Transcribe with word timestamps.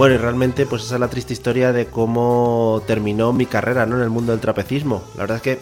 Bueno, 0.00 0.14
y 0.14 0.16
realmente, 0.16 0.64
pues 0.64 0.84
esa 0.84 0.94
es 0.94 1.00
la 1.02 1.08
triste 1.08 1.34
historia 1.34 1.74
de 1.74 1.84
cómo 1.84 2.82
terminó 2.86 3.34
mi 3.34 3.44
carrera, 3.44 3.84
¿no? 3.84 3.96
En 3.96 4.02
el 4.02 4.08
mundo 4.08 4.32
del 4.32 4.40
trapecismo. 4.40 5.02
La 5.14 5.24
verdad 5.24 5.36
es 5.36 5.42
que, 5.42 5.58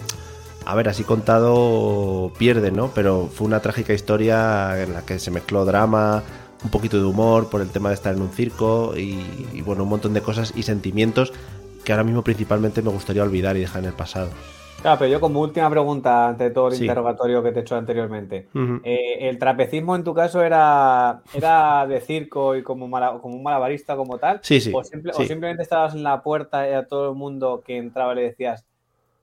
a 0.65 0.77
ver, 0.77 0.89
así 0.89 1.03
contado 1.03 2.31
pierde, 2.39 2.71
¿no? 2.71 2.93
Pero 2.95 3.29
fue 3.35 3.49
una 3.49 3.59
trágica 3.59 3.95
historia 3.95 4.81
en 4.81 4.93
la 4.93 5.05
que 5.05 5.19
se 5.19 5.33
mezcló 5.33 5.65
drama, 5.65 6.23
un 6.63 6.71
poquito 6.71 6.99
de 6.99 7.05
humor 7.05 7.51
por 7.51 7.63
el 7.63 7.71
tema 7.71 7.89
de 7.89 7.97
estar 7.97 8.15
en 8.15 8.23
un 8.23 8.31
circo 8.31 8.95
y, 8.97 9.49
y 9.55 9.61
bueno, 9.63 9.83
un 9.83 9.89
montón 9.89 10.15
de 10.15 10.23
cosas 10.23 10.53
y 10.55 10.63
sentimientos 10.63 11.33
que 11.83 11.91
ahora 11.91 12.05
mismo 12.05 12.23
principalmente 12.23 12.81
me 12.81 12.91
gustaría 12.91 13.25
olvidar 13.25 13.57
y 13.57 13.61
dejar 13.63 13.83
en 13.83 13.89
el 13.89 13.95
pasado. 13.95 14.29
Claro, 14.81 14.99
pero 15.01 15.11
yo 15.11 15.21
como 15.21 15.41
última 15.41 15.69
pregunta 15.69 16.29
ante 16.29 16.51
todo 16.51 16.69
el 16.69 16.75
Sí. 16.75 16.85
interrogatorio 16.85 17.43
que 17.43 17.51
te 17.51 17.59
he 17.59 17.63
hecho 17.63 17.77
anteriormente. 17.77 18.49
Eh, 18.85 19.29
¿El 19.29 19.37
trapecismo 19.39 19.97
en 19.97 20.05
tu 20.05 20.15
caso 20.15 20.41
era, 20.43 21.21
era 21.35 21.85
de 21.87 22.01
circo 22.01 22.55
y 22.55 22.63
como, 22.63 22.87
mala- 22.87 23.19
como 23.21 23.35
un 23.37 23.43
malabarista 23.43 23.97
como 23.97 24.19
tal? 24.19 24.39
Sí, 24.43 24.61
sí, 24.61 24.71
O, 24.73 24.85
simple- 24.85 25.13
o 25.13 25.17
sí. 25.17 25.27
simplemente 25.27 25.65
estabas 25.65 25.95
en 25.95 26.05
la 26.05 26.23
puerta 26.23 26.69
y 26.69 26.73
a 26.75 26.87
todo 26.87 27.11
el 27.11 27.17
mundo 27.17 27.61
que 27.67 27.77
entraba 27.77 28.15
le 28.15 28.23
decías, 28.23 28.65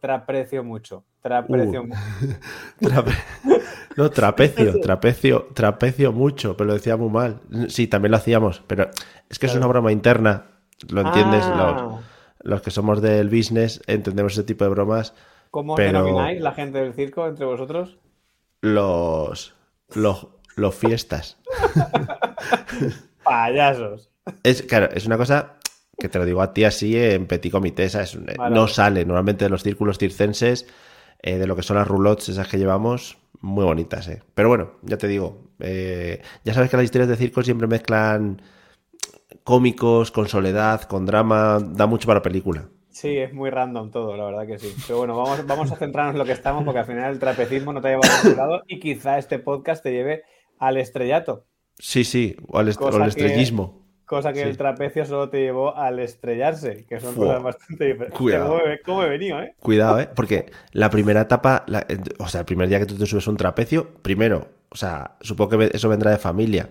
traprecio 0.02 0.62
mucho, 0.64 1.04
traprecio 1.22 1.82
Uh. 1.84 1.88
mucho. 1.88 2.00
Trape- 2.82 3.16
No, 3.96 4.10
trapecio, 4.12 4.80
trapecio, 4.82 5.48
trapecio 5.54 6.12
mucho, 6.12 6.58
pero 6.58 6.68
lo 6.68 6.74
decía 6.74 6.98
muy 6.98 7.10
mal. 7.10 7.40
Sí, 7.70 7.88
también 7.88 8.12
lo 8.12 8.18
hacíamos, 8.18 8.62
pero 8.68 8.90
es 9.30 9.40
que 9.40 9.46
es 9.46 9.56
una 9.56 9.68
broma 9.68 9.94
interna, 9.94 10.48
lo 10.90 11.00
entiendes, 11.00 11.46
Ah. 11.46 12.02
los, 12.44 12.52
los 12.52 12.62
que 12.62 12.72
somos 12.72 13.02
del 13.02 13.30
business 13.30 13.82
entendemos 13.88 14.34
ese 14.34 14.44
tipo 14.44 14.66
de 14.66 14.70
bromas, 14.72 15.14
¿Cómo 15.56 15.76
pero- 15.76 16.04
denomináis 16.04 16.42
la 16.42 16.52
gente 16.52 16.80
del 16.80 16.94
circo 16.94 17.26
entre 17.26 17.46
vosotros? 17.46 17.98
los, 18.60 19.56
los, 19.94 20.28
los 20.58 20.76
fiestas. 20.76 21.38
Payasos. 23.24 24.10
Es, 24.44 24.64
claro, 24.64 24.90
es 24.94 25.06
una 25.06 25.16
cosa 25.16 25.54
que 25.98 26.10
te 26.10 26.20
lo 26.20 26.26
digo 26.26 26.42
a 26.42 26.52
ti 26.52 26.66
así 26.66 26.98
en 27.00 27.26
petit 27.26 27.54
comité, 27.54 27.88
¿sabes? 27.88 28.20
Vale, 28.38 28.54
no 28.54 28.68
sale 28.68 29.06
normalmente 29.06 29.46
de 29.46 29.50
los 29.50 29.64
círculos 29.64 29.98
circenses, 29.98 30.68
eh, 31.22 31.38
de 31.38 31.48
lo 31.48 31.56
que 31.56 31.64
son 31.64 31.78
las 31.78 31.88
roulottes, 31.88 32.28
esas 32.28 32.50
que 32.50 32.58
llevamos, 32.58 33.18
muy 33.40 33.64
bonitas, 33.64 34.10
¿eh? 34.10 34.24
Pero 34.34 34.50
bueno, 34.50 34.72
ya 34.82 34.98
te 34.98 35.08
digo, 35.08 35.52
eh, 35.60 36.22
ya 36.44 36.54
sabes 36.54 36.70
que 36.70 36.76
las 36.76 36.84
historias 36.84 37.08
de 37.08 37.16
circo 37.16 37.42
siempre 37.44 37.68
mezclan 37.68 38.42
cómicos 39.46 40.12
con 40.12 40.28
soledad, 40.28 40.82
con 40.82 41.06
drama, 41.06 41.60
da 41.66 41.86
mucho 41.86 42.08
para 42.08 42.22
película. 42.22 42.68
Sí, 42.96 43.18
es 43.18 43.34
muy 43.34 43.50
random 43.50 43.92
todo, 43.92 44.16
la 44.16 44.24
verdad 44.24 44.48
que 44.48 44.58
sí. 44.58 44.74
Pero 44.88 45.00
bueno, 45.00 45.18
vamos, 45.18 45.46
vamos 45.46 45.70
a 45.70 45.76
centrarnos 45.76 46.14
en 46.14 46.20
lo 46.20 46.24
que 46.26 46.32
estamos, 46.32 46.64
porque 46.64 46.80
al 46.80 46.86
final 46.86 47.12
el 47.12 47.20
trapecismo 47.20 47.74
no 47.74 47.82
te 47.82 47.90
ha 47.90 47.92
llevado 47.92 48.10
a 48.14 48.24
ningún 48.24 48.38
lado 48.38 48.62
y 48.68 48.80
quizá 48.80 49.18
este 49.18 49.38
podcast 49.38 49.84
te 49.84 49.92
lleve 49.92 50.24
al 50.60 50.78
estrellato, 50.78 51.44
Sí, 51.78 52.06
sí, 52.06 52.38
o 52.48 52.58
al, 52.58 52.70
est- 52.70 52.80
o 52.82 52.86
Cosa 52.86 53.04
al 53.04 53.14
que- 53.14 53.26
estrellismo. 53.26 53.86
cosa 54.06 54.32
que 54.32 54.44
Sí. 54.44 54.48
el 54.48 54.56
trapecio 54.56 55.04
solo 55.06 55.30
te 55.30 55.42
llevó 55.42 55.76
al 55.76 56.00
estrellarse, 56.00 56.86
que 56.88 57.02
son 57.02 57.16
Fua. 57.16 57.26
cosas 57.26 57.44
bastante 57.44 57.84
diferentes. 57.86 58.18
Cuidado. 58.18 58.62
¿Cómo 58.86 59.04
he, 59.04 59.10
venido, 59.10 59.42
eh? 59.42 59.56
Cuidado, 59.60 60.00
¿eh? 60.00 60.08
Porque 60.16 60.46
la 60.72 60.90
primera 60.90 61.20
etapa, 61.20 61.66
la- 61.68 61.86
eh, 61.90 61.98
o 62.20 62.30
sea, 62.30 62.40
el 62.40 62.46
primer 62.46 62.70
día 62.70 62.80
que 62.80 62.86
tú 62.86 62.96
te 62.98 63.06
subes 63.06 63.28
a 63.28 63.32
un 63.32 63.36
trapecio, 63.36 63.90
primero, 64.02 64.48
o 64.70 64.78
sea, 64.78 65.18
supongo 65.20 65.58
que 65.58 65.72
eso 65.74 65.90
vendrá 65.90 66.12
de 66.12 66.18
familia. 66.18 66.70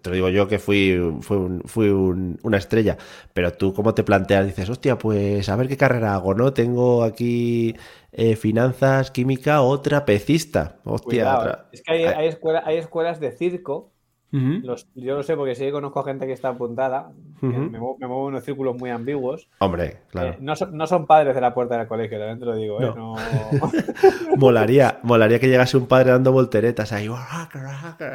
Te 0.00 0.10
lo 0.10 0.14
digo 0.16 0.28
yo 0.30 0.48
que 0.48 0.58
fui, 0.58 0.98
fui, 1.20 1.36
un- 1.36 1.62
fui 1.64 1.88
un- 1.90 2.38
una 2.42 2.56
estrella, 2.58 2.96
pero 3.34 3.52
tú 3.52 3.74
cómo 3.74 3.94
te 3.94 4.02
planteas, 4.04 4.46
dices, 4.46 4.68
hostia, 4.70 4.96
pues 4.98 5.48
a 5.48 5.56
ver 5.56 5.68
qué 5.68 5.76
carrera 5.76 6.14
hago, 6.14 6.34
¿no? 6.34 6.52
Tengo 6.52 7.04
aquí 7.04 7.76
eh, 8.12 8.36
finanzas, 8.36 9.10
química 9.10 9.62
o 9.62 9.80
trapecista. 9.80 10.80
Hostia, 10.84 11.24
Cuidado, 11.24 11.38
tra- 11.38 11.52
eh. 11.52 11.68
Es 11.72 11.82
que 11.82 11.92
hay, 11.92 12.04
hay, 12.06 12.28
escuela- 12.28 12.62
hay 12.64 12.76
escuelas 12.78 13.18
de 13.20 13.32
circo, 13.32 13.91
Los, 14.32 14.88
yo 14.94 15.14
lo 15.14 15.22
sé 15.22 15.36
porque 15.36 15.54
sí 15.54 15.64
que 15.64 15.72
conozco 15.72 16.00
a 16.00 16.04
gente 16.04 16.26
que 16.26 16.32
está 16.32 16.48
apuntada, 16.48 17.12
me, 17.42 17.50
muevo, 17.50 17.98
me 18.00 18.06
muevo 18.06 18.22
en 18.22 18.34
unos 18.34 18.44
círculos 18.44 18.74
muy 18.76 18.88
ambiguos. 18.88 19.50
Hombre, 19.58 19.98
claro. 20.10 20.30
Eh, 20.30 20.38
no, 20.40 20.56
son, 20.56 20.74
no 20.74 20.86
son 20.86 21.06
padres 21.06 21.34
de 21.34 21.40
la 21.42 21.52
puerta 21.52 21.76
del 21.76 21.86
colegio, 21.86 22.18
también 22.18 22.38
te 22.38 22.46
lo 22.46 22.56
digo, 22.56 22.80
¿eh? 22.80 22.92
No. 22.96 23.14
No. 23.14 23.16
Molaría, 24.38 25.00
molaría 25.02 25.38
que 25.38 25.48
llegase 25.48 25.76
un 25.76 25.86
padre 25.86 26.12
dando 26.12 26.32
volteretas 26.32 26.92
ahí. 26.92 27.08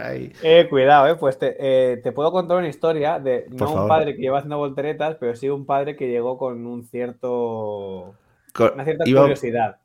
ahí. 0.03 0.31
Eh, 0.41 0.67
cuidado, 0.67 1.07
eh, 1.07 1.16
pues 1.16 1.38
te, 1.38 1.56
eh, 1.59 1.97
te 1.97 2.11
puedo 2.11 2.31
contar 2.31 2.57
una 2.57 2.67
historia 2.67 3.19
de 3.19 3.45
no 3.50 3.57
Por 3.57 3.67
un 3.67 3.73
favor. 3.75 3.89
padre 3.89 4.16
que 4.16 4.22
lleva 4.22 4.39
haciendo 4.39 4.57
volteretas, 4.57 5.17
pero 5.19 5.35
sí 5.35 5.50
un 5.50 5.67
padre 5.67 5.95
que 5.95 6.07
llegó 6.07 6.38
con 6.39 6.66
un 6.66 6.83
cierto 6.83 8.16
una 8.73 8.83
cierta 8.83 9.07
Iba, 9.07 9.22
curiosidad. 9.22 9.77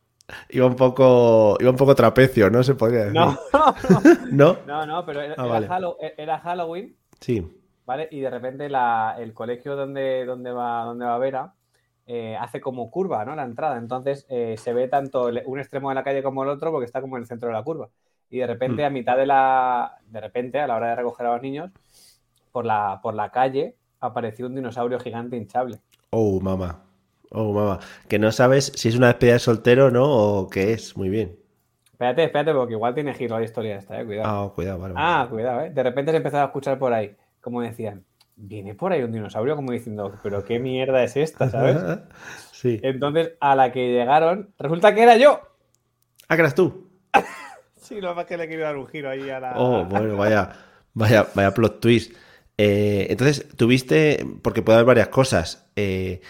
Iba 0.50 0.66
un 0.66 0.76
poco, 0.76 1.56
iba 1.60 1.70
un 1.70 1.76
poco 1.76 1.94
trapecio, 1.94 2.50
¿no? 2.50 2.62
Se 2.62 2.74
podría 2.74 3.04
decir. 3.06 3.14
No, 3.20 3.36
¿No? 4.32 4.56
no, 4.66 4.86
no, 4.86 5.04
pero 5.06 5.20
era, 5.20 5.34
Ah, 5.38 5.46
vale. 5.46 5.68
Hallow- 5.68 5.96
era 6.16 6.38
Halloween, 6.38 6.96
Sí. 7.20 7.60
¿vale? 7.86 8.08
Y 8.10 8.20
de 8.20 8.30
repente 8.30 8.68
la- 8.68 9.16
el 9.18 9.32
colegio 9.34 9.76
donde, 9.76 10.24
donde 10.24 10.50
va, 10.52 10.84
donde 10.84 11.04
va 11.04 11.18
Vera 11.18 11.52
eh, 12.06 12.36
hace 12.38 12.60
como 12.60 12.90
curva, 12.90 13.24
¿no? 13.24 13.34
La 13.36 13.44
entrada. 13.44 13.78
Entonces 13.78 14.26
eh, 14.28 14.56
se 14.58 14.72
ve 14.72 14.88
tanto 14.88 15.30
un 15.46 15.58
extremo 15.58 15.88
de 15.88 15.94
la 15.94 16.02
calle 16.02 16.22
como 16.22 16.42
el 16.42 16.48
otro 16.48 16.70
porque 16.72 16.86
está 16.86 17.00
como 17.00 17.16
en 17.16 17.22
el 17.22 17.28
centro 17.28 17.48
de 17.48 17.54
la 17.54 17.62
curva. 17.62 17.88
Y 18.28 18.38
de 18.38 18.46
repente, 18.46 18.82
Mm. 18.82 18.86
a 18.86 18.90
mitad 18.90 19.16
de 19.16 19.26
la. 19.26 19.98
De 20.08 20.20
repente, 20.20 20.58
a 20.58 20.66
la 20.66 20.76
hora 20.76 20.88
de 20.88 20.96
recoger 20.96 21.26
a 21.26 21.32
los 21.34 21.42
niños, 21.42 21.70
por 22.50 22.64
la, 22.64 22.98
por 23.02 23.14
la 23.14 23.30
calle 23.30 23.76
apareció 24.00 24.46
un 24.46 24.54
dinosaurio 24.54 24.98
gigante 24.98 25.36
hinchable. 25.36 25.78
Oh, 26.10 26.40
mamá. 26.40 26.80
Oh, 27.34 27.52
mamá. 27.52 27.80
Que 28.08 28.18
no 28.18 28.30
sabes 28.30 28.72
si 28.74 28.88
es 28.88 28.96
una 28.96 29.08
despedida 29.08 29.34
de 29.34 29.38
soltero 29.38 29.90
no 29.90 30.04
o 30.04 30.48
qué 30.50 30.72
es. 30.72 30.96
Muy 30.96 31.08
bien. 31.08 31.36
Espérate, 31.92 32.24
espérate, 32.24 32.52
porque 32.52 32.74
igual 32.74 32.94
tiene 32.94 33.14
giro 33.14 33.38
la 33.38 33.44
historia 33.44 33.76
esta, 33.76 34.00
eh. 34.00 34.04
Cuidado. 34.04 34.28
Ah, 34.28 34.52
cuidado, 34.54 34.78
vale. 34.78 34.94
vale. 34.94 35.06
Ah, 35.06 35.26
cuidado, 35.30 35.60
eh. 35.62 35.70
De 35.70 35.82
repente 35.82 36.10
se 36.10 36.18
empezaba 36.18 36.42
a 36.42 36.46
escuchar 36.46 36.78
por 36.78 36.92
ahí, 36.92 37.16
como 37.40 37.62
decían, 37.62 38.04
viene 38.36 38.74
por 38.74 38.92
ahí 38.92 39.02
un 39.02 39.12
dinosaurio, 39.12 39.56
como 39.56 39.72
diciendo, 39.72 40.12
pero 40.22 40.44
qué 40.44 40.58
mierda 40.58 41.02
es 41.04 41.16
esta, 41.16 41.48
¿sabes? 41.48 41.76
sí. 42.52 42.80
Entonces, 42.82 43.32
a 43.40 43.54
la 43.54 43.72
que 43.72 43.92
llegaron, 43.92 44.52
resulta 44.58 44.94
que 44.94 45.02
era 45.02 45.16
yo. 45.16 45.40
Ah, 46.28 46.36
que 46.36 46.42
eras 46.42 46.54
tú. 46.54 46.90
Sí, 47.76 48.00
lo 48.00 48.14
más 48.14 48.26
que 48.26 48.36
le 48.36 48.46
quiero 48.46 48.62
dar 48.62 48.76
un 48.76 48.86
giro 48.86 49.10
ahí 49.10 49.28
a 49.28 49.40
la. 49.40 49.54
Oh, 49.56 49.84
bueno, 49.84 50.16
vaya, 50.16 50.50
vaya, 50.94 51.26
vaya 51.34 51.52
plot 51.52 51.80
twist. 51.80 52.16
Eh, 52.56 53.08
entonces, 53.10 53.48
tuviste, 53.56 54.24
porque 54.40 54.62
puede 54.62 54.76
haber 54.78 54.86
varias 54.86 55.08
cosas, 55.08 55.68
eh, 55.74 56.20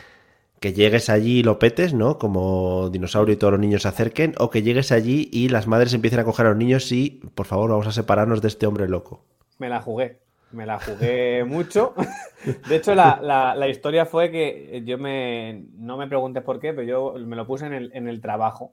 que 0.62 0.73
llegues 0.73 1.11
allí 1.11 1.41
y 1.41 1.43
lo 1.43 1.59
petes, 1.59 1.93
¿no? 1.93 2.19
Como 2.19 2.88
dinosaurio 2.88 3.35
y 3.35 3.37
todos 3.37 3.50
los 3.53 3.61
niños 3.61 3.82
se 3.82 3.88
acerquen, 3.88 4.35
o 4.38 4.49
que 4.49 4.62
llegues 4.62 4.93
allí 4.93 5.29
y 5.31 5.50
las 5.50 5.67
madres 5.67 5.93
empiecen 5.93 6.20
a 6.20 6.25
coger 6.25 6.47
a 6.47 6.50
los 6.50 6.59
niños 6.59 6.91
y, 6.93 7.20
por 7.35 7.44
favor, 7.44 7.69
vamos 7.70 7.87
a 7.87 7.93
separarnos 7.93 8.41
de 8.41 8.49
este 8.49 8.67
hombre 8.67 8.88
loco. 8.88 9.26
Me 9.59 9.69
la 9.69 9.82
jugué. 9.82 10.20
Me 10.53 10.64
la 10.64 10.79
jugué 10.79 11.44
mucho. 11.47 11.94
De 12.69 12.76
hecho, 12.76 12.94
la, 12.94 13.19
la- 13.23 13.55
la 13.55 13.69
historia 13.69 14.06
fue 14.06 14.31
que 14.31 14.82
yo 14.87 14.97
me. 14.99 15.64
No 15.75 15.97
me 15.99 16.06
preguntes 16.06 16.43
por 16.43 16.61
qué, 16.61 16.73
pero 16.73 16.82
yo 16.82 17.14
me 17.26 17.37
lo 17.37 17.47
puse 17.47 17.67
en 17.67 17.73
el, 17.75 17.91
en 17.94 18.09
el 18.09 18.20
trabajo. 18.20 18.73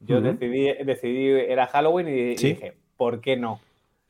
Yo 0.00 0.20
decidí, 0.20 0.68
decidí, 0.84 1.28
era 1.28 1.66
Halloween 1.68 2.08
y, 2.08 2.34
dije, 2.36 2.76
¿por 2.96 3.20
qué 3.22 3.36
no? 3.36 3.60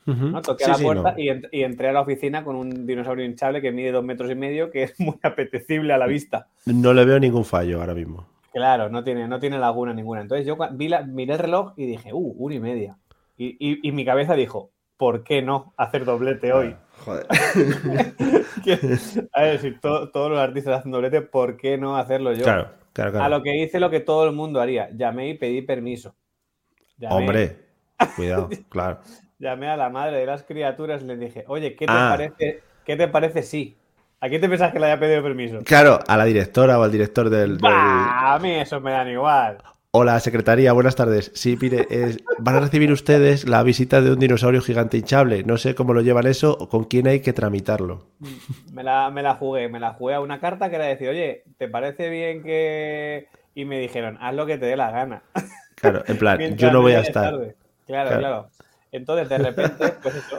¿No? 0.06 0.41
Toqué 0.41 0.64
a 0.64 0.69
la 0.69 0.79
puerta 0.79 1.14
y, 1.19 1.62
entré 1.62 1.88
a 1.88 1.93
la 1.93 2.00
oficina 2.00 2.44
con 2.44 2.56
un 2.56 2.87
dinosaurio 2.87 3.25
hinchable 3.25 3.61
que 3.61 3.73
mide 3.73 3.93
dos 3.93 4.05
metros 4.05 4.31
y 4.31 4.35
medio, 4.35 4.70
que 4.70 4.85
es 4.85 5.00
muy 5.00 5.19
apetecible 5.23 5.93
a 5.93 5.99
la 5.99 6.06
vista. 6.06 6.49
No 6.67 6.94
le 6.94 7.05
veo 7.05 7.19
ningún 7.19 7.44
fallo 7.44 7.81
ahora 7.81 7.94
mismo. 7.94 8.26
Claro, 8.53 8.88
no 8.88 9.05
tiene, 9.05 9.29
no 9.29 9.38
tiene 9.38 9.58
laguna 9.58 9.93
ninguna. 9.93 10.23
Entonces 10.23 10.47
yo 10.47 10.56
vi 10.73 10.88
la, 10.88 11.03
miré 11.03 11.35
el 11.35 11.41
reloj 11.41 11.75
y 11.76 11.87
dije, 11.87 12.12
uh, 12.12 12.35
una 12.38 12.55
y 12.55 12.61
media. 12.61 12.97
Y, 13.37 13.93
mi 13.93 14.05
cabeza 14.05 14.35
dijo, 14.35 14.70
¿por 14.97 15.25
qué 15.25 15.43
no 15.43 15.75
hacer 15.76 16.06
doblete 16.06 16.53
hoy? 16.53 16.75
joder. 17.05 17.26
a 19.32 19.43
ver, 19.43 19.61
si 19.61 19.73
todos 19.73 20.31
los 20.31 20.38
artistas 20.38 20.79
hacen 20.79 20.91
doblete, 20.91 21.20
¿por 21.20 21.58
qué 21.58 21.76
no 21.76 21.99
hacerlo 21.99 22.32
yo? 22.32 22.44
Claro, 22.44 22.70
claro, 22.94 23.11
claro. 23.11 23.26
A 23.26 23.29
lo 23.29 23.43
que 23.43 23.56
hice 23.56 23.79
lo 23.79 23.91
que 23.91 24.00
todo 24.00 24.25
el 24.25 24.32
mundo 24.32 24.61
haría. 24.61 24.88
Llamé 24.91 25.29
y 25.29 25.35
pedí 25.35 25.61
permiso. 25.61 26.14
Hombre, 27.11 27.58
cuidado, 28.17 28.49
claro. 28.70 29.00
Llamé 29.38 29.69
a 29.69 29.77
la 29.77 29.91
madre 29.91 30.19
de 30.19 30.27
las 30.27 30.44
criaturas 30.44 31.03
y 31.03 31.06
le 31.06 31.17
dije, 31.17 31.44
oye, 31.49 31.77
¿qué 31.77 31.87
te 31.87 31.93
ah. 31.93 32.09
parece? 32.11 32.62
¿Qué 32.85 32.97
te 32.97 33.09
parece 33.09 33.43
sí? 33.43 33.77
¿A 34.21 34.29
quién 34.29 34.41
te 34.41 34.49
pensás 34.49 34.73
que 34.73 34.81
le 34.81 34.87
haya 34.87 34.99
pedido 34.99 35.23
permiso? 35.23 35.59
Claro, 35.65 35.99
a 36.06 36.17
la 36.17 36.25
directora 36.25 36.79
o 36.79 36.83
al 36.83 36.91
director 36.91 37.29
del. 37.29 37.59
A 37.62 38.38
mí 38.41 38.50
eso 38.53 38.81
me 38.81 38.93
dan 38.93 39.09
igual. 39.09 39.59
Hola, 39.91 40.21
secretaría, 40.21 40.73
buenas 40.73 40.94
tardes. 40.94 41.33
Sí, 41.35 41.56
mire, 41.61 41.87
van 42.38 42.56
a 42.56 42.61
recibir 42.61 42.93
ustedes 42.93 43.49
la 43.49 43.62
visita 43.62 44.00
de 44.03 44.12
un 44.12 44.19
dinosaurio 44.19 44.61
gigante 44.61 44.99
hinchable. 44.99 45.43
No 45.44 45.56
sé 45.56 45.75
cómo 45.75 45.94
lo 45.94 46.03
llevan 46.03 46.27
eso 46.27 46.56
o 46.59 46.69
con 46.69 46.85
quién 46.85 47.06
hay 47.06 47.21
que 47.21 47.32
tramitarlo. 47.32 48.06
Me 48.73 48.82
la, 48.82 49.11
me 49.11 49.23
la 49.23 49.35
jugué, 49.35 49.69
me 49.69 49.81
la 49.81 49.94
jugué 49.94 50.15
a 50.15 50.21
una 50.21 50.39
carta 50.39 50.69
que 50.69 50.77
era 50.77 50.85
decir, 50.85 51.09
oye, 51.09 51.44
¿te 51.56 51.69
parece 51.69 52.11
bien 52.11 52.43
que.? 52.43 53.29
Y 53.55 53.65
me 53.65 53.79
dijeron, 53.81 54.19
haz 54.21 54.35
lo 54.35 54.44
que 54.44 54.59
te 54.59 54.67
dé 54.67 54.77
la 54.77 54.91
gana. 54.91 55.23
Claro, 55.77 56.03
en 56.06 56.19
plan, 56.19 56.56
yo 56.56 56.71
no 56.71 56.81
voy 56.81 56.93
a 56.93 57.00
estar. 57.00 57.35
Claro, 57.87 58.19
claro, 58.19 58.50
Entonces, 58.96 59.28
de 59.28 59.38
repente, 59.38 59.94
pues 60.02 60.14
eso, 60.16 60.38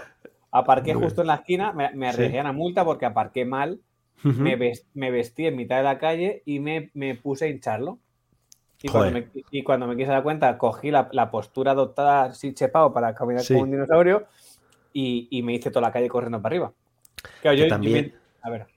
Aparqué 0.51 0.93
justo 0.93 1.21
en 1.21 1.27
la 1.27 1.35
esquina, 1.35 1.73
me, 1.73 1.91
me 1.93 2.07
arriesgué 2.07 2.39
a 2.39 2.51
multa 2.51 2.85
porque 2.85 3.05
aparqué 3.05 3.45
mal, 3.45 3.79
me, 4.23 4.55
vestí 4.55 5.45
en 5.45 5.55
mitad 5.55 5.77
de 5.77 5.83
la 5.83 5.99
calle 5.99 6.41
y 6.45 6.59
me, 6.59 6.89
puse 7.21 7.45
a 7.45 7.47
hincharlo. 7.49 7.99
Y 8.81 8.89
cuando, 9.63 9.87
me, 9.87 9.95
quise 9.97 10.09
dar 10.09 10.23
cuenta, 10.23 10.57
cogí 10.57 10.89
la, 10.89 11.31
postura 11.31 11.71
adoptada 11.71 12.23
así 12.23 12.53
chepado 12.53 12.93
para 12.93 13.13
caminar 13.13 13.45
como 13.45 13.61
un 13.61 13.71
dinosaurio 13.71 14.25
y, 14.93 15.41
me 15.43 15.53
hice 15.53 15.69
toda 15.69 15.87
la 15.87 15.91
calle 15.91 16.07
corriendo 16.07 16.41
para 16.41 16.55
arriba. 16.55 16.73
también, 17.67 18.15
a 18.41 18.49
ver. 18.49 18.67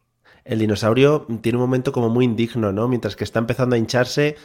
El 0.45 0.59
dinosaurio 0.59 1.27
tiene 1.41 1.57
un 1.57 1.63
momento 1.63 1.93
como 1.93 2.09
muy 2.09 2.25
indigno, 2.25 2.73
¿no? 2.73 2.89
Mientras 2.89 3.15
que 3.15 3.25
está 3.25 3.39
empezando 3.39 3.77
a 3.77 3.79
hincharse, 3.79 4.37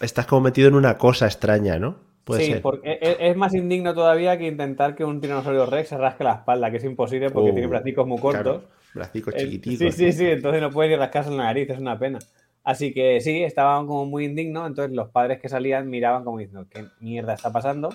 estás 0.00 0.26
como 0.26 0.42
metido 0.42 0.68
en 0.68 0.74
una 0.74 0.96
cosa 0.96 1.26
extraña, 1.26 1.78
¿no? 1.78 2.07
Sí, 2.36 2.54
porque 2.62 2.98
e, 3.00 3.16
es 3.30 3.36
más 3.36 3.54
indigno 3.54 3.94
todavía 3.94 4.36
que 4.38 4.46
intentar 4.46 4.94
que 4.94 5.04
un 5.04 5.20
tiranosaurio 5.20 5.66
rex 5.66 5.88
se 5.88 5.98
rasque 5.98 6.24
la 6.24 6.34
espalda, 6.34 6.70
que 6.70 6.78
es 6.78 6.84
imposible 6.84 7.30
porque 7.30 7.52
tiene 7.52 7.66
uh, 7.66 7.70
bracicos 7.70 8.06
muy 8.06 8.18
cortos. 8.18 8.62
bracicos 8.94 9.34
chiquititos. 9.34 9.94
Sí, 9.94 10.12
sí, 10.12 10.18
sí, 10.18 10.26
entonces 10.26 10.60
no 10.60 10.70
puede 10.70 10.90
ni 10.90 10.96
rascarse 10.96 11.30
la 11.30 11.44
nariz, 11.44 11.70
es 11.70 11.78
una 11.78 11.98
pena. 11.98 12.18
Así 12.64 12.92
que 12.92 13.20
sí, 13.20 13.42
estaban 13.42 13.86
como 13.86 14.06
muy 14.06 14.26
indignos, 14.26 14.66
entonces 14.66 14.94
los 14.94 15.08
padres 15.08 15.40
que 15.40 15.48
salían 15.48 15.88
miraban 15.88 16.24
como 16.24 16.38
diciendo, 16.38 16.66
¿qué 16.70 16.84
mierda 17.00 17.34
está 17.34 17.50
pasando? 17.50 17.94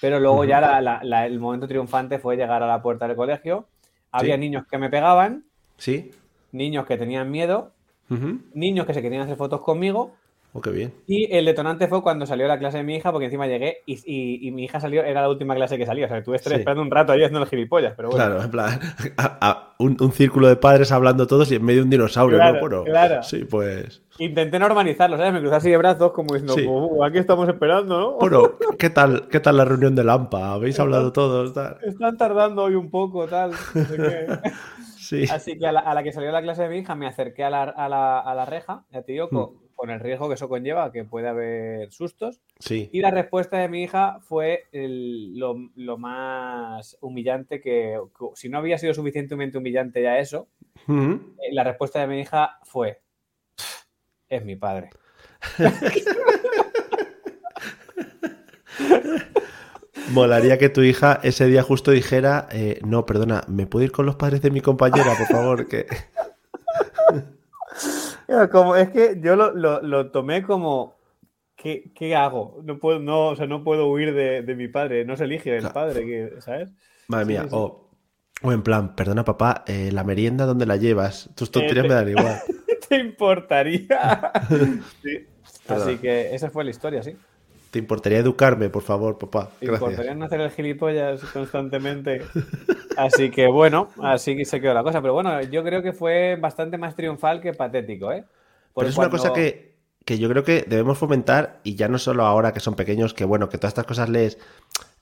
Pero 0.00 0.20
luego 0.20 0.44
ya 0.44 0.78
el 1.24 1.40
momento 1.40 1.66
triunfante 1.66 2.18
fue 2.18 2.36
llegar 2.36 2.62
a 2.62 2.66
la 2.66 2.80
puerta 2.80 3.08
del 3.08 3.16
colegio. 3.16 3.66
Había 4.12 4.36
niños 4.36 4.66
que 4.70 4.78
me 4.78 4.88
pegaban. 4.88 5.44
Sí. 5.76 6.12
Niños 6.52 6.86
que 6.86 6.96
tenían 6.96 7.30
miedo. 7.30 7.72
Niños 8.52 8.86
que 8.86 8.94
se 8.94 9.02
querían 9.02 9.22
hacer 9.22 9.36
fotos 9.36 9.60
conmigo 9.62 10.14
Oh, 10.56 10.60
qué 10.60 10.70
bien. 10.70 10.94
Y 11.08 11.36
el 11.36 11.46
detonante 11.46 11.88
fue 11.88 12.00
cuando 12.00 12.26
salió 12.26 12.46
la 12.46 12.60
clase 12.60 12.76
de 12.78 12.84
mi 12.84 12.94
hija, 12.94 13.10
porque 13.10 13.24
encima 13.24 13.48
llegué 13.48 13.78
y, 13.86 14.52
mi 14.52 14.62
hija 14.62 14.78
salió, 14.78 15.02
era 15.02 15.20
la 15.20 15.28
última 15.28 15.52
clase 15.56 15.76
que 15.76 15.84
salía. 15.84 16.06
O 16.06 16.08
sea, 16.08 16.22
tuve 16.22 16.36
esperando 16.36 16.80
un 16.80 16.92
rato 16.92 17.10
ahí 17.10 17.22
haciendo 17.22 17.40
los 17.40 17.48
gilipollas, 17.48 17.94
pero 17.96 18.10
bueno. 18.10 18.24
Claro, 18.24 18.40
en 18.40 18.50
plan, 18.52 18.78
un, 19.80 20.12
círculo 20.12 20.46
de 20.46 20.54
padres 20.54 20.92
hablando 20.92 21.26
todos 21.26 21.50
y 21.50 21.56
en 21.56 21.64
medio 21.64 21.82
un 21.82 21.90
dinosaurio, 21.90 22.38
¿no? 22.38 22.84
claro. 22.84 23.24
Sí, 23.24 23.44
pues. 23.44 24.04
Intenté 24.20 24.60
normalizarlo, 24.60 25.16
¿sabes? 25.16 25.32
Me 25.32 25.40
crucé 25.40 25.56
así 25.56 25.70
de 25.70 25.76
brazos, 25.76 26.12
como 26.12 26.36
diciendo, 26.36 26.70
uh, 26.70 27.02
aquí 27.02 27.18
estamos 27.18 27.48
esperando, 27.48 27.98
¿no? 27.98 28.12
Bueno, 28.18 28.52
¿qué 28.78 28.90
tal, 28.90 29.26
qué 29.26 29.40
tal 29.40 29.56
la 29.56 29.64
reunión 29.64 29.96
de 29.96 30.04
Lampa? 30.04 30.52
¿Habéis 30.52 30.78
hablado 30.78 31.12
todos? 31.12 31.52
Están 31.82 32.16
tardando 32.16 32.62
hoy 32.62 32.76
un 32.76 32.90
poco, 32.90 33.26
tal. 33.26 33.54
sí. 34.96 35.24
Así 35.28 35.58
que 35.58 35.66
a 35.66 35.72
la, 35.72 36.02
que 36.04 36.12
salió 36.12 36.30
la 36.30 36.42
clase 36.42 36.62
de 36.62 36.68
mi 36.68 36.78
hija 36.78 36.94
me 36.94 37.08
acerqué 37.08 37.42
a 37.42 37.50
la, 37.50 37.64
a 37.64 37.88
la, 37.88 38.44
reja, 38.44 38.84
ya 38.92 39.02
te 39.02 39.10
digo, 39.10 39.28
mm 39.32 39.63
con 39.84 39.90
el 39.90 40.00
riesgo 40.00 40.28
que 40.28 40.34
eso 40.34 40.48
conlleva, 40.48 40.90
que 40.90 41.04
puede 41.04 41.28
haber 41.28 41.92
sustos. 41.92 42.40
Sí. 42.58 42.88
Y 42.90 43.02
la 43.02 43.10
respuesta 43.10 43.58
de 43.58 43.68
mi 43.68 43.82
hija 43.82 44.18
fue 44.22 44.62
lo, 44.72 45.98
más 45.98 46.96
humillante 47.02 47.60
que, 47.60 48.00
si 48.34 48.48
no 48.48 48.56
había 48.56 48.78
sido 48.78 48.94
suficientemente 48.94 49.58
humillante 49.58 50.00
ya 50.02 50.18
eso, 50.18 50.48
eh, 50.88 51.18
la 51.52 51.64
respuesta 51.64 52.00
de 52.00 52.06
mi 52.06 52.18
hija 52.18 52.58
fue, 52.62 53.02
es 54.26 54.42
mi 54.42 54.56
padre. 54.56 54.88
Molaría 60.12 60.56
que 60.56 60.70
tu 60.70 60.80
hija 60.80 61.20
ese 61.22 61.44
día 61.46 61.62
justo 61.62 61.90
dijera, 61.90 62.48
eh, 62.52 62.80
no, 62.86 63.04
perdona, 63.04 63.44
¿me 63.48 63.66
puedo 63.66 63.84
ir 63.84 63.92
con 63.92 64.06
los 64.06 64.16
padres 64.16 64.40
de 64.40 64.50
mi 64.50 64.62
compañera, 64.62 65.14
por 65.18 65.26
favor? 65.26 65.68
Que... 65.68 65.84
Como, 68.50 68.76
es 68.76 68.90
que 68.90 69.18
yo 69.20 69.36
lo, 69.36 70.10
tomé 70.10 70.42
como, 70.42 70.96
¿qué, 71.56 72.16
hago? 72.16 72.60
No 72.64 72.78
puedo, 72.78 72.98
no, 72.98 73.28
o 73.28 73.36
sea, 73.36 73.46
no 73.46 73.64
puedo 73.64 73.88
huir 73.88 74.14
de, 74.14 74.54
mi 74.54 74.68
padre, 74.68 75.04
no 75.04 75.16
se 75.16 75.24
elige 75.24 75.56
el 75.56 75.70
padre, 75.70 76.40
¿sabes? 76.40 76.70
Madre 77.08 77.26
mía, 77.26 77.46
O, 77.50 77.90
en 78.42 78.62
plan, 78.62 78.94
perdona 78.94 79.24
papá, 79.24 79.64
eh, 79.66 79.90
la 79.92 80.04
merienda, 80.04 80.46
¿dónde 80.46 80.66
la 80.66 80.76
llevas? 80.76 81.30
Tus 81.34 81.50
tonterías 81.50 81.86
eh, 81.86 81.88
me 81.88 81.94
dan 81.94 82.08
igual. 82.08 82.40
¿Te 82.88 82.96
importaría? 82.96 84.32
Así 85.68 85.96
que 85.98 86.34
esa 86.34 86.50
fue 86.50 86.64
la 86.64 86.70
historia, 86.70 87.02
sí. 87.02 87.16
¿Te 87.74 87.80
importaría 87.80 88.20
educarme, 88.20 88.70
por 88.70 88.84
favor, 88.84 89.18
papá? 89.18 89.50
¿Te 89.58 89.66
importaría 89.66 90.14
no 90.14 90.26
hacer 90.26 90.40
el 90.40 90.50
gilipollas 90.52 91.20
constantemente? 91.32 92.22
Así 92.96 93.32
que 93.32 93.48
bueno, 93.48 93.88
así 94.00 94.44
se 94.44 94.60
quedó 94.60 94.74
la 94.74 94.84
cosa. 94.84 95.02
Pero 95.02 95.12
bueno, 95.12 95.42
yo 95.42 95.64
creo 95.64 95.82
que 95.82 95.92
fue 95.92 96.36
bastante 96.36 96.78
más 96.78 96.94
triunfal 96.94 97.40
que 97.40 97.52
patético, 97.52 98.12
¿eh? 98.12 98.24
Pero 98.76 98.88
es 98.88 98.96
una 98.96 99.10
cosa 99.10 99.32
que, 99.32 99.74
que 100.04 100.20
yo 100.20 100.28
creo 100.28 100.44
que 100.44 100.64
debemos 100.68 100.98
fomentar, 100.98 101.58
y 101.64 101.74
ya 101.74 101.88
no 101.88 101.98
solo 101.98 102.24
ahora 102.24 102.52
que 102.52 102.60
son 102.60 102.76
pequeños, 102.76 103.12
que 103.12 103.24
bueno, 103.24 103.48
que 103.48 103.58
todas 103.58 103.72
estas 103.72 103.86
cosas 103.86 104.08
les 104.08 104.38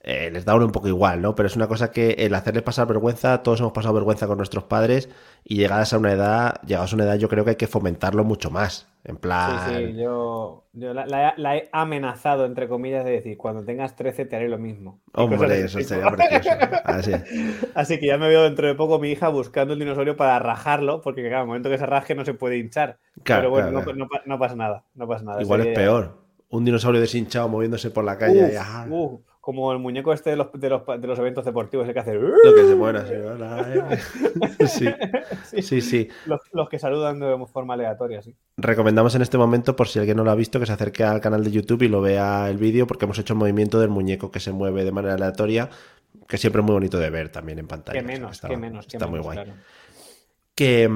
eh, 0.05 0.31
les 0.33 0.45
da 0.45 0.57
uno 0.57 0.67
un 0.67 0.73
poco 0.73 0.89
igual, 0.89 1.23
¿no? 1.23 1.37
Pero 1.37 1.47
es 1.47 1.55
una 1.55 1.69
cosa 1.69 1.93
que 1.93 2.11
el 2.19 2.35
hacerles 2.35 2.65
pasar 2.65 2.89
vergüenza, 2.89 3.43
todos 3.45 3.61
hemos 3.61 3.73
pasado 3.73 3.95
vergüenza 3.95 4.27
con 4.27 4.37
nuestros 4.37 4.65
padres 4.65 5.09
y 5.45 5.57
llegadas 5.57 5.93
a 5.93 5.99
una 5.99 6.13
edad, 6.13 6.61
llegadas 6.67 6.93
a 6.93 6.97
una 6.97 7.05
edad 7.05 7.17
yo 7.17 7.29
creo 7.29 7.45
que 7.45 7.51
hay 7.51 7.57
que 7.57 7.69
fomentarlo 7.69 8.25
mucho 8.25 8.51
más. 8.51 8.89
En 9.05 9.17
plan... 9.17 9.69
Sí, 9.69 9.87
sí, 9.87 9.97
yo, 9.97 10.65
la, 10.73 11.57
he 11.57 11.69
amenazado, 11.73 12.47
entre 12.47 12.69
comillas, 12.69 13.05
de 13.05 13.13
decir, 13.13 13.37
cuando 13.37 13.65
tengas 13.65 13.95
13 13.95 14.25
te 14.27 14.37
haré 14.37 14.49
lo 14.49 14.59
mismo. 14.59 15.01
Hombre, 15.13 15.61
eso 15.61 15.81
sería 15.81 16.11
precioso. 16.11 16.51
Así. 16.85 17.13
Así 17.75 17.99
que 18.01 18.07
ya 18.07 18.19
me 18.19 18.29
veo 18.29 18.43
dentro 18.43 18.67
de 18.67 18.75
poco 18.75 18.99
mi 18.99 19.11
hija 19.11 19.29
buscando 19.29 19.75
el 19.75 19.81
dinosaurio 19.81 20.17
para 20.17 20.39
rajarlo, 20.41 21.01
porque 21.01 21.23
claro, 21.23 21.43
el 21.43 21.47
momento 21.47 21.71
que 21.71 21.79
se 21.79 21.87
raje 21.87 22.17
no 22.17 22.25
se 22.25 22.35
puede 22.35 22.59
hinchar. 22.59 22.99
Pero 23.25 23.51
bueno, 23.51 23.71
no, 24.27 24.39
pasa 24.39 24.57
nada, 24.57 24.85
no 24.95 25.07
pasa 25.07 25.25
nada. 25.25 25.43
Igual 25.43 25.67
es 25.67 25.75
peor. 25.75 26.23
Un 26.49 26.65
dinosaurio 26.65 27.01
deshinchado 27.01 27.49
moviéndose 27.49 27.91
por 27.91 28.05
la 28.05 28.19
calle. 28.19 28.53
y, 28.53 28.57
como 29.43 29.73
el 29.73 29.81
muñeco 29.81 30.13
este 30.13 30.31
de 30.31 30.37
los, 30.37 30.53
de 30.53 30.71
los, 30.71 30.87
de 30.87 31.05
los 31.09 31.19
eventos 31.19 31.45
deportivos, 31.45 31.89
el 31.89 31.93
que 31.93 31.99
hace. 31.99 32.15
Lo 32.15 32.55
que 32.55 32.65
se 32.65 32.77
muera, 32.77 33.05
sí. 34.69 34.87
sí, 35.51 35.63
sí, 35.63 35.81
sí. 35.81 36.09
Los, 36.27 36.69
que 36.69 36.79
saludan 36.79 37.19
de 37.19 37.47
forma 37.53 37.75
aleatoria, 37.75 38.23
sí. 38.23 38.37
Recomendamos 38.57 39.17
en 39.17 39.23
este 39.23 39.39
momento, 39.39 39.75
por 39.75 39.89
si 39.89 39.99
alguien 39.99 40.17
no 40.17 40.23
lo 40.23 40.31
ha 40.31 40.37
visto, 40.37 40.61
que 40.61 40.67
se 40.67 40.73
acerque 40.73 41.03
al 41.03 41.21
canal 41.21 41.43
de 41.43 41.51
YouTube 41.51 41.83
y 41.83 41.89
lo 41.89 42.01
vea 42.01 42.49
el 42.49 42.57
vídeo, 42.57 42.87
porque 42.87 43.05
hemos 43.05 43.19
hecho 43.19 43.33
el 43.33 43.41
movimiento 43.41 43.81
del 43.81 43.91
muñeco 43.91 44.31
que 44.31 44.39
se 44.39 44.53
mueve 44.53 44.85
de 44.85 44.93
manera 44.93 45.15
aleatoria, 45.15 45.69
que 46.29 46.39
siempre 46.39 46.61
es 46.61 46.65
muy 46.65 46.75
bonito 46.75 47.01
de 47.01 47.11
ver 47.11 47.29
también 47.31 47.59
en 47.59 47.67
pantalla. 47.67 47.99
Que 47.99 48.07
menos, 48.07 48.41
que 48.41 48.57
menos. 48.57 48.87
Está 48.87 49.09
muy 49.09 49.19
guay. 49.19 49.41
Mm, 49.41 49.53
que, 50.55 50.89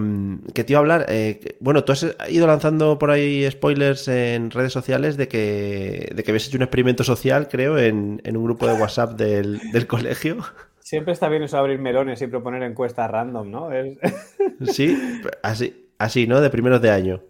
te 0.52 0.72
iba 0.72 0.78
a 0.78 0.80
hablar. 0.80 1.06
Eh, 1.08 1.56
bueno, 1.60 1.84
tú 1.84 1.92
has 1.92 2.06
ido 2.28 2.46
lanzando 2.46 2.98
por 2.98 3.10
ahí 3.10 3.48
spoilers 3.50 4.08
en 4.08 4.50
redes 4.50 4.72
sociales 4.72 5.16
de 5.16 5.28
que, 5.28 6.12
de 6.14 6.22
que 6.22 6.30
habías 6.30 6.46
hecho 6.46 6.58
un 6.58 6.62
experimento 6.62 7.04
social, 7.04 7.48
creo, 7.48 7.78
en, 7.78 8.20
un 8.24 8.44
grupo 8.44 8.66
de 8.66 8.74
WhatsApp 8.74 9.12
del, 9.12 9.86
colegio. 9.86 10.38
Siempre 10.80 11.12
está 11.12 11.28
bien 11.28 11.42
eso 11.42 11.58
abrir 11.58 11.78
melones 11.78 12.20
y 12.22 12.26
proponer 12.26 12.62
encuestas 12.62 13.10
random, 13.10 13.50
¿no? 13.50 13.70
Sí, 14.66 14.96
así, 15.42 15.90
así, 15.98 16.26
¿no? 16.26 16.40
De 16.40 16.50
primeros 16.50 16.80
de 16.80 16.90
año. 16.90 17.22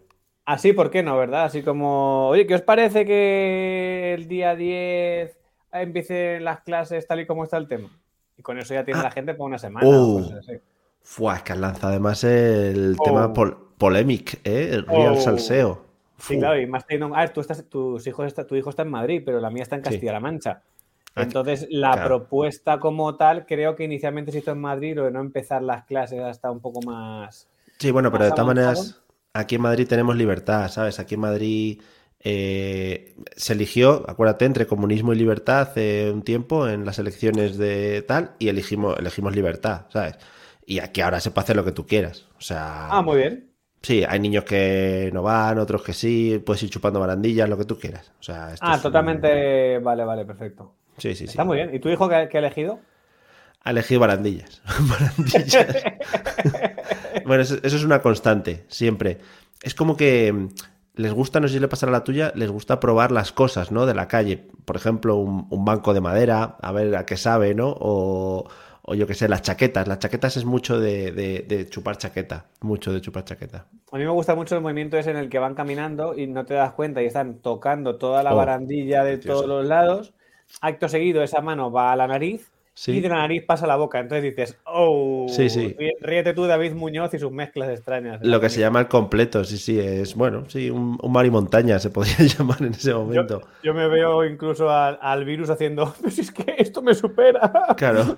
Así, 0.45 0.71
¿por 0.71 0.91
qué 0.91 1.03
no, 1.03 1.17
verdad? 1.17 1.45
Así 1.45 1.61
como, 1.61 2.29
oye, 2.29 2.47
¿qué 2.47 2.55
os 2.55 2.61
parece 2.61 3.05
que 3.05 4.13
el 4.13 4.27
día 4.29 4.55
10 4.55 5.37
empiecen 5.73 6.45
las 6.45 6.61
clases 6.61 7.05
tal 7.05 7.19
y 7.19 7.25
como 7.25 7.43
está 7.43 7.57
el 7.57 7.67
tema? 7.67 7.89
Y 8.37 8.43
con 8.43 8.57
eso 8.57 8.73
ya 8.73 8.85
tiene 8.85 9.01
ah. 9.01 9.03
la 9.03 9.11
gente 9.11 9.33
por 9.33 9.47
una 9.47 9.57
semana. 9.57 9.85
Uh. 9.85 10.23
Fua, 11.07 11.37
es 11.37 11.43
que 11.43 11.53
has 11.53 11.57
lanzado 11.57 11.87
además 11.87 12.21
el 12.25 12.97
tema 13.01 13.27
oh. 13.27 13.73
polémico, 13.77 14.33
¿eh? 14.43 14.71
El 14.73 14.85
Real 14.85 15.13
oh. 15.15 15.21
Salseo. 15.21 15.85
Sí, 16.19 16.37
claro, 16.37 16.59
y 16.59 16.67
más 16.67 16.85
teniendo. 16.85 17.15
A 17.15 17.21
ver, 17.21 17.29
tú 17.29 17.39
estás, 17.39 17.63
tus 17.69 18.05
hijos 18.05 18.27
está, 18.27 18.45
tu 18.45 18.55
hijo 18.55 18.69
está 18.69 18.81
en 18.81 18.89
Madrid, 18.89 19.23
pero 19.25 19.39
la 19.39 19.49
mía 19.49 19.63
está 19.63 19.77
en 19.77 19.83
Castilla-La 19.83 20.19
Mancha. 20.19 20.63
Entonces, 21.15 21.65
la 21.71 22.03
propuesta 22.03 22.77
como 22.79 23.15
tal, 23.15 23.45
creo 23.45 23.73
que 23.75 23.85
inicialmente 23.85 24.33
se 24.33 24.39
hizo 24.39 24.51
en 24.51 24.59
Madrid, 24.59 24.97
lo 24.97 25.05
de 25.05 25.11
no 25.11 25.21
empezar 25.21 25.63
las 25.63 25.85
clases 25.85 26.19
hasta 26.19 26.51
un 26.51 26.59
poco 26.59 26.81
más. 26.81 27.47
Sí, 27.79 27.89
bueno, 27.89 28.11
pero 28.11 28.25
de 28.25 28.31
todas 28.31 28.45
maneras, 28.45 29.01
aquí 29.33 29.55
en 29.55 29.61
Madrid 29.61 29.87
tenemos 29.87 30.15
libertad, 30.17 30.67
¿sabes? 30.67 30.99
Aquí 30.99 31.15
en 31.15 31.21
Madrid 31.21 31.81
eh, 32.19 33.15
se 33.37 33.53
eligió, 33.53 34.03
acuérdate, 34.09 34.43
entre 34.43 34.67
comunismo 34.67 35.13
y 35.13 35.15
libertad 35.15 35.61
hace 35.61 36.11
un 36.11 36.23
tiempo 36.23 36.67
en 36.67 36.85
las 36.85 36.99
elecciones 36.99 37.57
de 37.57 38.01
tal, 38.01 38.31
y 38.39 38.49
elegimos, 38.49 38.99
elegimos 38.99 39.33
libertad, 39.33 39.85
¿sabes? 39.87 40.17
Y 40.69 40.79
aquí 40.79 40.99
ahora 40.99 41.21
se 41.21 41.31
puede 41.31 41.45
hacer 41.45 41.55
lo 41.55 41.63
que 41.63 41.71
tú 41.71 41.87
quieras. 41.87 42.25
O 42.37 42.41
sea. 42.41 42.89
Ah, 42.89 43.01
muy 43.01 43.17
bien. 43.19 43.49
Sí, 43.81 44.03
hay 44.07 44.19
niños 44.19 44.43
que 44.43 45.09
no 45.13 45.23
van, 45.23 45.59
otros 45.59 45.81
que 45.81 45.93
sí, 45.93 46.43
puedes 46.45 46.61
ir 46.63 46.69
chupando 46.69 46.99
barandillas, 46.99 47.47
lo 47.47 47.57
que 47.57 47.63
tú 47.63 47.79
quieras. 47.79 48.11
O 48.19 48.23
sea, 48.23 48.53
ah, 48.59 48.77
totalmente. 48.77 49.79
Vale, 49.79 50.03
vale, 50.03 50.25
perfecto. 50.25 50.73
Sí, 50.97 51.11
sí, 51.11 51.19
sí. 51.19 51.25
Está 51.25 51.45
muy 51.45 51.55
bien. 51.55 51.73
¿Y 51.73 51.79
tu 51.79 51.87
hijo 51.87 52.09
qué, 52.09 52.15
ha 52.15 52.39
elegido? 52.39 52.79
Ha 53.63 53.69
elegido 53.69 54.01
barandillas. 54.01 54.61
barandillas. 54.89 55.83
bueno, 57.25 57.43
eso, 57.43 57.59
es 57.63 57.83
una 57.85 58.01
constante, 58.01 58.65
siempre. 58.67 59.19
Es 59.61 59.73
como 59.73 59.95
que 59.95 60.33
mm, 60.33 60.49
les 60.95 61.13
gusta, 61.13 61.39
no 61.39 61.47
sé 61.47 61.53
si 61.53 61.59
le 61.61 61.69
pasará 61.69 61.91
a 61.91 61.99
la 61.99 62.03
tuya, 62.03 62.33
les 62.35 62.51
gusta 62.51 62.81
probar 62.81 63.13
las 63.13 63.31
cosas, 63.31 63.71
¿no? 63.71 63.85
De 63.85 63.93
la 63.93 64.09
calle. 64.09 64.49
Por 64.65 64.75
ejemplo, 64.75 65.15
un, 65.15 65.47
un 65.49 65.63
banco 65.63 65.93
de 65.93 66.01
madera, 66.01 66.57
a 66.61 66.73
ver 66.73 66.93
a 66.97 67.05
qué 67.05 67.15
sabe, 67.15 67.55
¿no? 67.55 67.73
O 67.79 68.49
o 68.89 68.95
yo 68.95 69.05
que 69.05 69.13
sé, 69.13 69.27
las 69.27 69.41
chaquetas. 69.41 69.85
Las 69.85 69.99
chaquetas 69.99 70.37
es 70.37 70.45
mucho 70.45 70.79
de, 70.79 71.67
chupar 71.69 71.97
chaqueta, 71.97 72.45
mucho 72.61 72.93
de 72.93 73.01
chupar 73.01 73.25
chaqueta. 73.25 73.67
A 73.91 73.97
mí 73.97 74.03
me 74.05 74.11
gusta 74.11 74.33
mucho 74.33 74.55
el 74.55 74.61
movimiento 74.61 74.97
ese 74.97 75.11
en 75.11 75.17
el 75.17 75.29
que 75.29 75.39
van 75.39 75.55
caminando 75.55 76.17
y 76.17 76.25
no 76.25 76.45
te 76.45 76.53
das 76.53 76.71
cuenta 76.71 77.03
y 77.03 77.05
están 77.05 77.39
tocando 77.39 77.97
toda 77.97 78.23
la 78.23 78.33
oh, 78.33 78.37
barandilla 78.37 79.03
de 79.03 79.17
todos 79.17 79.45
los 79.45 79.65
lados. 79.65 80.13
Acto 80.61 80.87
seguido, 80.87 81.21
esa 81.21 81.41
mano 81.41 81.69
va 81.69 81.91
a 81.91 81.97
la 81.97 82.07
nariz 82.07 82.49
y 82.85 82.99
de 82.99 83.09
la 83.09 83.15
nariz 83.15 83.43
pasa 83.45 83.65
a 83.65 83.67
la 83.67 83.75
boca. 83.75 83.99
Entonces 83.99 84.23
dices, 84.23 84.57
oh, 84.65 85.25
sí, 85.29 85.49
sí. 85.49 85.75
ríete 86.01 86.33
tú, 86.33 86.45
David 86.45 86.73
Muñoz, 86.73 87.13
y 87.13 87.19
sus 87.19 87.31
mezclas 87.31 87.69
extrañas. 87.69 88.19
Lo 88.21 88.39
que 88.39 88.49
se 88.49 88.59
llama 88.59 88.79
el 88.79 88.87
completo, 88.87 89.43
sí, 89.43 89.57
sí, 89.57 89.79
es 89.79 90.15
bueno, 90.15 90.43
sí, 90.47 90.69
un, 90.69 90.97
mar 91.09 91.25
y 91.25 91.31
montaña 91.31 91.79
se 91.79 91.89
podría 91.89 92.17
llamar 92.37 92.61
en 92.61 92.73
ese 92.73 92.93
momento. 92.93 93.41
Yo, 93.63 93.73
me 93.73 93.87
veo 93.87 94.25
incluso 94.25 94.69
al, 94.69 95.25
virus 95.25 95.49
haciendo, 95.49 95.93
pues 96.01 96.19
es 96.19 96.31
que 96.31 96.55
esto 96.57 96.81
me 96.81 96.93
supera. 96.93 97.51
Claro, 97.77 98.17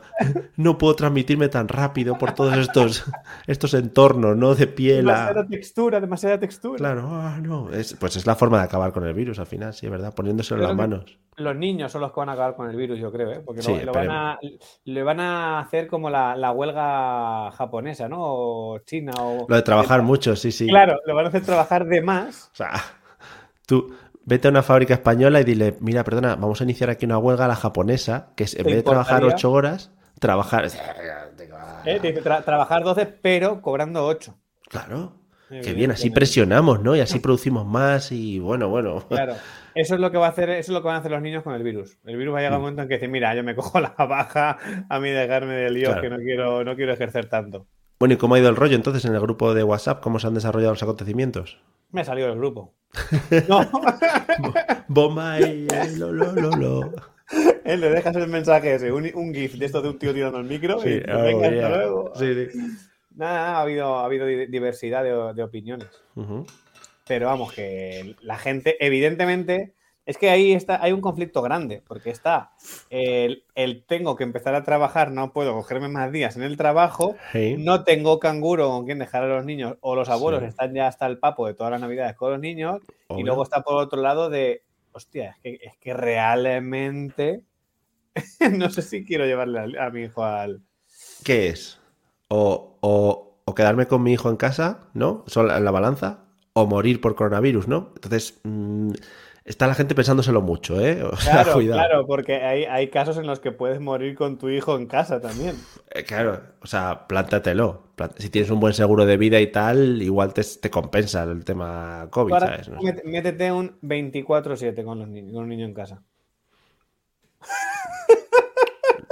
no 0.55 0.77
puedo 0.77 0.95
transmitirme 0.95 1.49
tan 1.49 1.67
rápido 1.67 2.17
por 2.17 2.33
todos 2.33 2.55
estos, 2.57 3.03
estos 3.45 3.73
entornos, 3.73 4.37
¿no? 4.37 4.55
De 4.55 4.67
piel 4.67 5.05
Demasiada 5.05 5.47
textura, 5.47 5.99
demasiada 5.99 6.39
textura. 6.39 6.77
Claro, 6.77 7.07
ah, 7.11 7.39
no, 7.41 7.71
es, 7.71 7.93
pues 7.95 8.15
es 8.15 8.25
la 8.25 8.35
forma 8.35 8.59
de 8.59 8.63
acabar 8.63 8.93
con 8.93 9.05
el 9.05 9.13
virus 9.13 9.39
al 9.39 9.47
final, 9.47 9.73
sí, 9.73 9.87
¿verdad? 9.89 10.13
Poniéndoselo 10.13 10.61
en 10.61 10.67
las 10.67 10.77
manos. 10.77 11.17
Los 11.35 11.55
niños 11.55 11.91
son 11.91 12.01
los 12.01 12.11
que 12.11 12.19
van 12.19 12.29
a 12.29 12.33
acabar 12.33 12.55
con 12.55 12.69
el 12.69 12.75
virus, 12.75 12.99
yo 12.99 13.11
creo, 13.11 13.31
¿eh? 13.31 13.41
Porque 13.43 13.61
lo, 13.85 13.93
van 13.93 14.09
a, 14.11 14.39
le 14.85 15.03
van 15.03 15.19
a 15.19 15.59
hacer 15.59 15.87
como 15.87 16.09
la, 16.09 16.51
huelga 16.51 17.51
japonesa, 17.51 18.07
¿no? 18.07 18.17
O 18.19 18.79
china 18.79 19.13
o... 19.19 19.45
Lo 19.47 19.55
de 19.55 19.61
trabajar 19.61 20.01
mucho, 20.01 20.35
sí, 20.35 20.51
sí. 20.51 20.67
Claro, 20.67 20.99
lo 21.05 21.15
van 21.15 21.25
a 21.25 21.29
hacer 21.29 21.43
trabajar 21.43 21.85
de 21.85 22.01
más. 22.01 22.49
O 22.53 22.55
sea, 22.55 22.71
tú 23.65 23.93
vete 24.25 24.47
a 24.47 24.51
una 24.51 24.63
fábrica 24.63 24.93
española 24.93 25.41
y 25.41 25.43
dile, 25.43 25.75
mira, 25.79 26.03
perdona, 26.03 26.35
vamos 26.35 26.61
a 26.61 26.63
iniciar 26.63 26.89
aquí 26.89 27.05
una 27.05 27.17
huelga 27.17 27.45
a 27.45 27.47
la 27.47 27.55
japonesa, 27.55 28.33
que 28.35 28.43
es 28.43 28.55
en 28.55 28.65
vez 28.65 28.75
de 28.75 28.83
trabajar 28.83 29.23
ocho 29.23 29.51
horas, 29.51 29.91
trabajar... 30.19 30.67
Eh, 31.85 32.21
trabajar 32.45 32.83
12, 32.83 33.05
pero 33.05 33.61
cobrando 33.61 34.05
8. 34.05 34.35
Claro. 34.69 35.13
Qué 35.49 35.73
bien, 35.73 35.89
así 35.89 36.11
presionamos, 36.11 36.81
¿no? 36.81 36.95
Y 36.95 36.99
así 36.99 37.19
producimos 37.19 37.65
más 37.65 38.11
y 38.11 38.37
bueno, 38.37 38.69
bueno. 38.69 39.03
Claro. 39.07 39.33
Eso 39.75 39.95
es 39.95 40.01
lo 40.01 40.11
que 40.11 40.17
va 40.17 40.27
a 40.27 40.29
hacer, 40.29 40.49
eso 40.49 40.71
es 40.71 40.75
lo 40.75 40.81
que 40.81 40.87
van 40.87 40.95
a 40.95 40.99
hacer 40.99 41.11
los 41.11 41.21
niños 41.21 41.43
con 41.43 41.53
el 41.53 41.63
virus. 41.63 41.97
El 42.05 42.17
virus 42.17 42.33
va 42.33 42.39
a 42.39 42.41
llegar 42.41 42.53
un 42.53 42.59
mm. 42.59 42.61
momento 42.61 42.81
en 42.83 42.87
que 42.87 42.95
dice, 42.95 43.07
mira, 43.07 43.35
yo 43.35 43.43
me 43.43 43.55
cojo 43.55 43.79
la 43.79 43.89
baja 43.97 44.57
a 44.89 44.99
mí 44.99 45.09
dejarme 45.09 45.53
de 45.53 45.69
lío 45.69 45.99
que 46.01 46.09
no 46.09 46.17
quiero, 46.17 46.63
no 46.63 46.75
quiero 46.75 46.93
ejercer 46.93 47.27
tanto. 47.27 47.67
Bueno, 47.99 48.13
¿y 48.13 48.17
cómo 48.17 48.35
ha 48.35 48.39
ido 48.39 48.49
el 48.49 48.55
rollo 48.55 48.75
entonces 48.75 49.03
en 49.05 49.13
el 49.13 49.19
grupo 49.19 49.53
de 49.53 49.63
WhatsApp? 49.63 50.01
¿Cómo 50.01 50.19
se 50.19 50.27
han 50.27 50.33
desarrollado 50.33 50.73
los 50.73 50.83
acontecimientos? 50.83 51.59
Me 51.91 52.01
ha 52.01 52.05
salido 52.05 52.29
del 52.29 52.37
grupo. 52.37 52.73
no. 53.49 53.59
Bomba 54.87 55.39
y 55.41 55.67
lo, 55.97 56.11
lo, 56.11 56.31
lo, 56.31 56.51
lo. 56.51 56.91
Él 57.65 57.81
le 57.81 57.89
dejas 57.89 58.15
el 58.15 58.27
mensaje 58.27 58.75
ese, 58.75 58.91
un, 58.91 59.33
GIF 59.33 59.55
de 59.55 59.65
esto 59.65 59.81
de 59.81 59.89
un 59.89 59.99
tío 59.99 60.13
tirando 60.13 60.39
el 60.39 60.45
micro 60.45 60.77
y 60.87 61.03
oh, 61.11 61.21
venga, 61.21 61.47
hasta 61.47 61.69
luego. 61.69 62.13
Sí, 62.15 62.33
sí. 62.33 62.59
Nada, 63.15 63.57
ha 63.57 63.61
habido, 63.61 63.99
ha 63.99 64.05
habido 64.05 64.25
diversidad 64.25 65.03
de, 65.03 65.43
opiniones. 65.43 65.89
Pero 67.09 67.25
vamos, 67.25 67.51
que 67.53 68.15
la 68.21 68.37
gente, 68.37 68.77
evidentemente, 68.85 69.73
es 70.05 70.19
que 70.19 70.29
ahí 70.29 70.53
está, 70.53 70.79
hay 70.79 70.91
un 70.91 71.01
conflicto 71.01 71.41
grande, 71.41 71.81
porque 71.87 72.11
está 72.11 72.51
el, 72.91 73.43
tengo 73.87 74.15
que 74.15 74.23
empezar 74.23 74.53
a 74.53 74.61
trabajar, 74.61 75.09
no 75.11 75.33
puedo 75.33 75.55
cogerme 75.55 75.87
más 75.87 76.11
días 76.11 76.37
en 76.37 76.43
el 76.43 76.55
trabajo, 76.55 77.15
no 77.57 77.83
tengo 77.83 78.19
canguro 78.19 78.69
con 78.69 78.85
quien 78.85 78.99
dejar 78.99 79.23
a 79.23 79.27
los 79.27 79.43
niños, 79.43 79.77
o 79.81 79.95
los 79.95 80.07
abuelos 80.07 80.43
están 80.43 80.75
ya 80.75 80.85
hasta 80.85 81.07
el 81.07 81.17
papo 81.17 81.47
de 81.47 81.55
todas 81.55 81.71
las 81.71 81.81
navidades 81.81 82.15
con 82.15 82.29
los 82.29 82.39
niños, 82.39 82.79
y 83.17 83.23
luego 83.23 83.41
está 83.41 83.63
por 83.63 83.81
otro 83.81 83.99
lado 83.99 84.29
de, 84.29 84.61
hostia, 84.91 85.31
es 85.31 85.37
que, 85.41 85.59
es 85.65 85.77
que 85.79 85.95
realmente 85.95 87.41
no 88.51 88.69
sé 88.69 88.83
si 88.83 89.03
quiero 89.03 89.25
llevarle 89.25 89.79
a, 89.79 89.89
mi 89.89 90.03
hijo 90.03 90.23
al... 90.23 90.61
¿Qué 91.23 91.47
es? 91.47 91.81
O, 92.27 92.77
o, 92.81 93.55
quedarme 93.55 93.87
con 93.87 94.03
mi 94.03 94.13
hijo 94.13 94.29
en 94.29 94.37
casa, 94.37 94.91
¿no? 94.93 95.23
Son 95.25 95.49
en 95.49 95.65
la 95.65 95.71
balanza, 95.71 96.28
o 96.53 96.65
morir 96.65 97.01
por 97.01 97.15
coronavirus, 97.15 97.67
¿no? 97.67 97.91
Entonces, 97.95 98.39
mm, 98.43 98.91
está 99.45 99.67
la 99.67 99.73
gente 99.73 99.95
pensándoselo 99.95 100.41
mucho, 100.41 100.79
¿eh? 100.79 101.03
claro, 101.23 101.59
claro, 101.59 102.05
porque 102.05 102.35
hay, 102.35 102.65
hay, 102.65 102.89
casos 102.89 103.17
en 103.17 103.27
los 103.27 103.39
que 103.39 103.51
puedes 103.51 103.79
morir 103.79 104.15
con 104.15 104.37
tu 104.37 104.49
hijo 104.49 104.77
en 104.77 104.85
casa 104.85 105.19
también. 105.19 105.55
Eh, 105.91 106.03
claro, 106.03 106.41
o 106.61 106.67
sea, 106.67 107.07
plántatelo. 107.07 107.89
Si 108.17 108.29
tienes 108.29 108.49
un 108.51 108.59
buen 108.59 108.73
seguro 108.73 109.05
de 109.05 109.17
vida 109.17 109.41
y 109.41 109.51
tal, 109.51 110.01
igual 110.01 110.33
te, 110.33 110.43
te 110.43 110.69
compensa 110.69 111.23
el 111.23 111.43
tema 111.43 112.07
COVID, 112.11 112.33
¿sabes? 112.33 112.69
Métete 113.03 113.51
un 113.51 113.79
24-7 113.81 114.83
con, 114.83 114.99
los 114.99 115.07
niños, 115.07 115.33
con 115.33 115.43
un 115.43 115.49
niño 115.49 115.65
en 115.65 115.73
casa. 115.73 116.01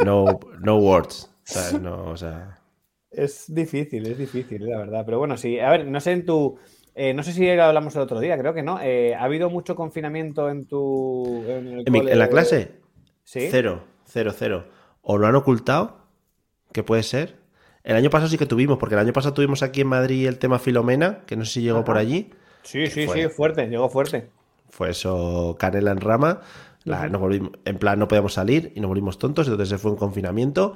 No, 0.05 0.39
no 0.59 0.77
words. 0.77 1.29
No, 1.81 2.11
o 2.11 2.17
sea... 2.17 2.59
Es 3.09 3.53
difícil, 3.53 4.05
es 4.05 4.17
difícil, 4.17 4.69
la 4.69 4.77
verdad. 4.77 5.03
Pero 5.05 5.17
bueno, 5.17 5.37
sí. 5.37 5.59
A 5.59 5.71
ver, 5.71 5.87
no 5.87 5.99
sé 5.99 6.11
en 6.11 6.25
tu 6.25 6.59
eh, 6.99 7.13
no 7.13 7.21
sé 7.21 7.31
si 7.31 7.47
hablamos 7.47 7.95
el 7.95 8.01
otro 8.01 8.19
día, 8.19 8.35
creo 8.39 8.55
que 8.55 8.63
no. 8.63 8.79
Eh, 8.81 9.13
¿Ha 9.13 9.23
habido 9.23 9.51
mucho 9.51 9.75
confinamiento 9.75 10.49
en 10.49 10.65
tu. 10.65 11.43
En, 11.47 11.85
la 12.17 12.27
clase? 12.27 12.71
Sí. 13.23 13.49
Cero, 13.51 13.83
cero, 14.03 14.33
cero. 14.35 14.65
¿O 15.03 15.19
lo 15.19 15.27
han 15.27 15.35
ocultado? 15.35 15.99
¿Qué 16.73 16.81
puede 16.81 17.03
ser? 17.03 17.35
El 17.83 17.95
año 17.97 18.09
pasado 18.09 18.31
sí 18.31 18.39
que 18.39 18.47
tuvimos, 18.47 18.79
porque 18.79 18.95
el 18.95 19.01
año 19.01 19.13
pasado 19.13 19.35
tuvimos 19.35 19.61
aquí 19.61 19.81
en 19.81 19.87
Madrid 19.87 20.27
el 20.27 20.39
tema 20.39 20.57
Filomena, 20.57 21.19
que 21.27 21.35
no 21.35 21.45
sé 21.45 21.51
si 21.51 21.61
llegó 21.61 21.85
por 21.85 21.99
allí. 21.99 22.31
Sí, 22.63 22.87
sí, 22.87 23.07
sí, 23.07 23.27
fuerte, 23.29 23.67
llegó 23.67 23.89
fuerte. 23.89 24.31
Fue 24.71 24.89
eso, 24.89 25.55
canela 25.59 25.91
en 25.91 26.01
rama. 26.01 26.41
en 26.83 27.77
plan, 27.77 27.99
no 27.99 28.07
podíamos 28.07 28.33
salir 28.33 28.73
y 28.75 28.79
nos 28.79 28.89
volvimos 28.89 29.19
tontos, 29.19 29.45
entonces 29.47 29.69
se 29.69 29.77
fue 29.77 29.91
un 29.91 29.97
confinamiento. 29.97 30.75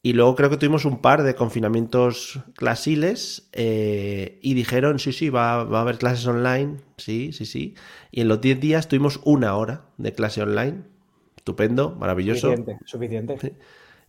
Y 0.00 0.12
luego 0.12 0.36
creo 0.36 0.48
que 0.48 0.56
tuvimos 0.56 0.84
un 0.84 1.00
par 1.00 1.24
de 1.24 1.34
confinamientos 1.34 2.40
clasiles 2.54 3.48
eh, 3.52 4.38
y 4.42 4.54
dijeron, 4.54 5.00
sí, 5.00 5.12
sí, 5.12 5.28
va, 5.28 5.64
va, 5.64 5.78
a 5.78 5.82
haber 5.82 5.98
clases 5.98 6.26
online, 6.26 6.76
sí, 6.96 7.32
sí, 7.32 7.44
sí. 7.44 7.74
Y 8.12 8.20
en 8.20 8.28
los 8.28 8.40
10 8.40 8.60
días 8.60 8.88
tuvimos 8.88 9.20
una 9.24 9.56
hora 9.56 9.86
de 9.96 10.12
clase 10.12 10.42
online. 10.42 10.84
Estupendo, 11.36 11.96
maravilloso. 11.96 12.48
Suficiente, 12.48 12.78
suficiente. 12.84 13.56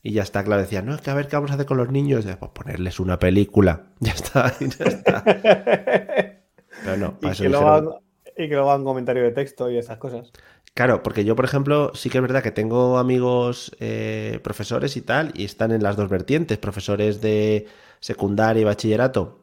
Y 0.02 0.14
ya 0.14 0.24
está, 0.24 0.44
claro, 0.44 0.62
decía, 0.62 0.82
no, 0.82 0.96
es 0.96 1.02
que 1.02 1.10
a 1.10 1.14
ver 1.14 1.28
qué 1.28 1.36
vamos 1.36 1.52
a 1.52 1.56
hacer 1.56 1.66
con 1.66 1.78
los 1.78 1.92
niños. 1.92 2.26
Pues 2.26 2.52
ponerles 2.52 3.00
una 3.00 3.20
película. 3.20 3.88
Ya 4.00 4.14
está, 4.14 4.54
ya 4.60 4.86
está. 4.86 5.24
Pero 6.84 6.98
no, 6.98 7.20
para 7.20 7.30
y, 7.30 7.34
eso 7.34 7.44
que 7.44 7.50
luego, 7.50 8.02
y 8.38 8.48
que 8.48 8.54
luego 8.54 8.72
hagan 8.72 8.86
comentario 8.86 9.24
de 9.24 9.32
texto 9.32 9.70
y 9.70 9.78
esas 9.78 9.98
cosas. 9.98 10.32
Claro, 10.74 11.04
porque 11.04 11.26
yo, 11.26 11.36
por 11.36 11.46
ejemplo, 11.46 11.92
sí 11.94 12.10
que 12.10 12.20
es 12.20 12.22
verdad 12.22 12.44
que 12.44 12.52
tengo 12.52 12.98
amigos 12.98 13.76
eh, 13.80 14.40
profesores 14.44 14.96
y 14.98 15.02
tal, 15.02 15.32
y 15.36 15.44
están 15.46 15.72
en 15.72 15.84
las 15.84 15.98
dos 15.98 16.10
vertientes, 16.10 16.58
profesores 16.58 17.22
de 17.22 17.68
secundaria 18.00 18.62
y 18.62 18.64
bachillerato, 18.64 19.40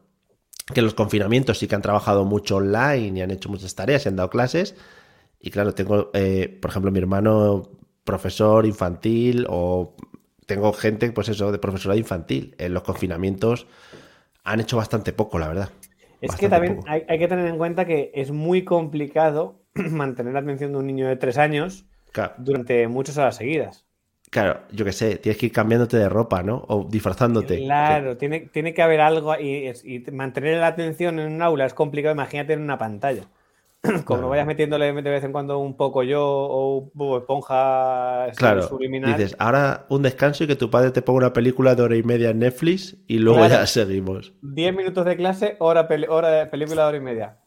que 0.73 0.81
los 0.81 0.93
confinamientos 0.93 1.59
sí 1.59 1.67
que 1.67 1.75
han 1.75 1.81
trabajado 1.81 2.25
mucho 2.25 2.57
online 2.57 3.19
y 3.19 3.21
han 3.21 3.31
hecho 3.31 3.49
muchas 3.49 3.75
tareas 3.75 4.05
y 4.05 4.09
han 4.09 4.15
dado 4.15 4.29
clases. 4.29 4.75
Y 5.39 5.51
claro, 5.51 5.73
tengo, 5.73 6.09
eh, 6.13 6.57
por 6.61 6.71
ejemplo, 6.71 6.91
mi 6.91 6.99
hermano 6.99 7.69
profesor 8.03 8.65
infantil 8.65 9.45
o 9.49 9.95
tengo 10.45 10.73
gente, 10.73 11.11
pues 11.11 11.29
eso, 11.29 11.51
de 11.51 11.59
profesorado 11.59 11.99
infantil. 11.99 12.55
En 12.57 12.73
los 12.73 12.83
confinamientos 12.83 13.67
han 14.43 14.59
hecho 14.59 14.77
bastante 14.77 15.13
poco, 15.13 15.37
la 15.37 15.49
verdad. 15.49 15.69
Es 16.21 16.35
que 16.35 16.49
también 16.49 16.79
hay, 16.87 17.05
que 17.05 17.27
tener 17.27 17.45
en 17.45 17.57
cuenta 17.57 17.85
que 17.85 18.11
es 18.15 18.31
muy 18.31 18.63
complicado 18.63 19.61
mantener 19.91 20.33
la 20.33 20.39
atención 20.39 20.71
de 20.71 20.77
un 20.77 20.87
niño 20.87 21.07
de 21.07 21.15
tres 21.15 21.37
años 21.37 21.85
durante 22.37 22.87
muchas 22.87 23.17
horas 23.17 23.35
seguidas. 23.35 23.85
Claro, 24.29 24.59
yo 24.71 24.83
qué 24.83 24.91
sé, 24.91 25.17
tienes 25.17 25.37
que 25.39 25.45
ir 25.45 25.51
cambiándote 25.53 25.95
de 25.97 26.09
ropa, 26.09 26.43
¿no? 26.43 26.65
O 26.67 26.85
disfrazándote. 26.89 27.59
Claro, 27.59 28.17
tiene, 28.17 28.41
tiene 28.41 28.73
que 28.73 28.81
haber 28.81 28.99
algo 28.99 29.33
y, 29.39 29.71
y, 29.83 29.99
mantener 30.11 30.57
la 30.57 30.67
atención 30.67 31.19
en 31.19 31.31
un 31.31 31.41
aula 31.41 31.65
es 31.65 31.73
complicado, 31.73 32.13
imagínate 32.13 32.53
en 32.53 32.61
una 32.61 32.77
pantalla. 32.77 33.23
como 34.05 34.21
no 34.21 34.29
vayas 34.29 34.47
metiéndole 34.47 34.91
de 34.91 35.09
vez 35.09 35.23
en 35.23 35.31
cuando 35.31 35.59
un 35.59 35.77
poco 35.77 36.03
yo 36.03 36.25
o 36.25 36.89
un 36.93 37.17
esponja 37.17 38.27
Claro, 38.35 38.63
subliminal. 38.63 39.15
dices, 39.15 39.35
ahora 39.39 39.85
un 39.89 40.01
descanso 40.01 40.43
y 40.43 40.47
que 40.47 40.55
tu 40.55 40.69
padre 40.69 40.91
te 40.91 41.01
ponga 41.01 41.19
una 41.19 41.33
película 41.33 41.75
de 41.75 41.83
hora 41.83 41.95
y 41.95 42.03
media 42.03 42.31
en 42.31 42.39
Netflix 42.39 42.97
y 43.07 43.19
luego 43.19 43.39
Claro. 43.39 43.53
ya 43.55 43.65
seguimos. 43.67 44.33
10 44.41 44.75
minutos 44.75 45.05
de 45.05 45.15
clase, 45.15 45.55
hora, 45.59 45.87
hora 46.09 46.29
de 46.29 46.45
película 46.47 46.83
de 46.83 46.87
hora 46.87 46.97
y 46.97 47.01
media. 47.01 47.37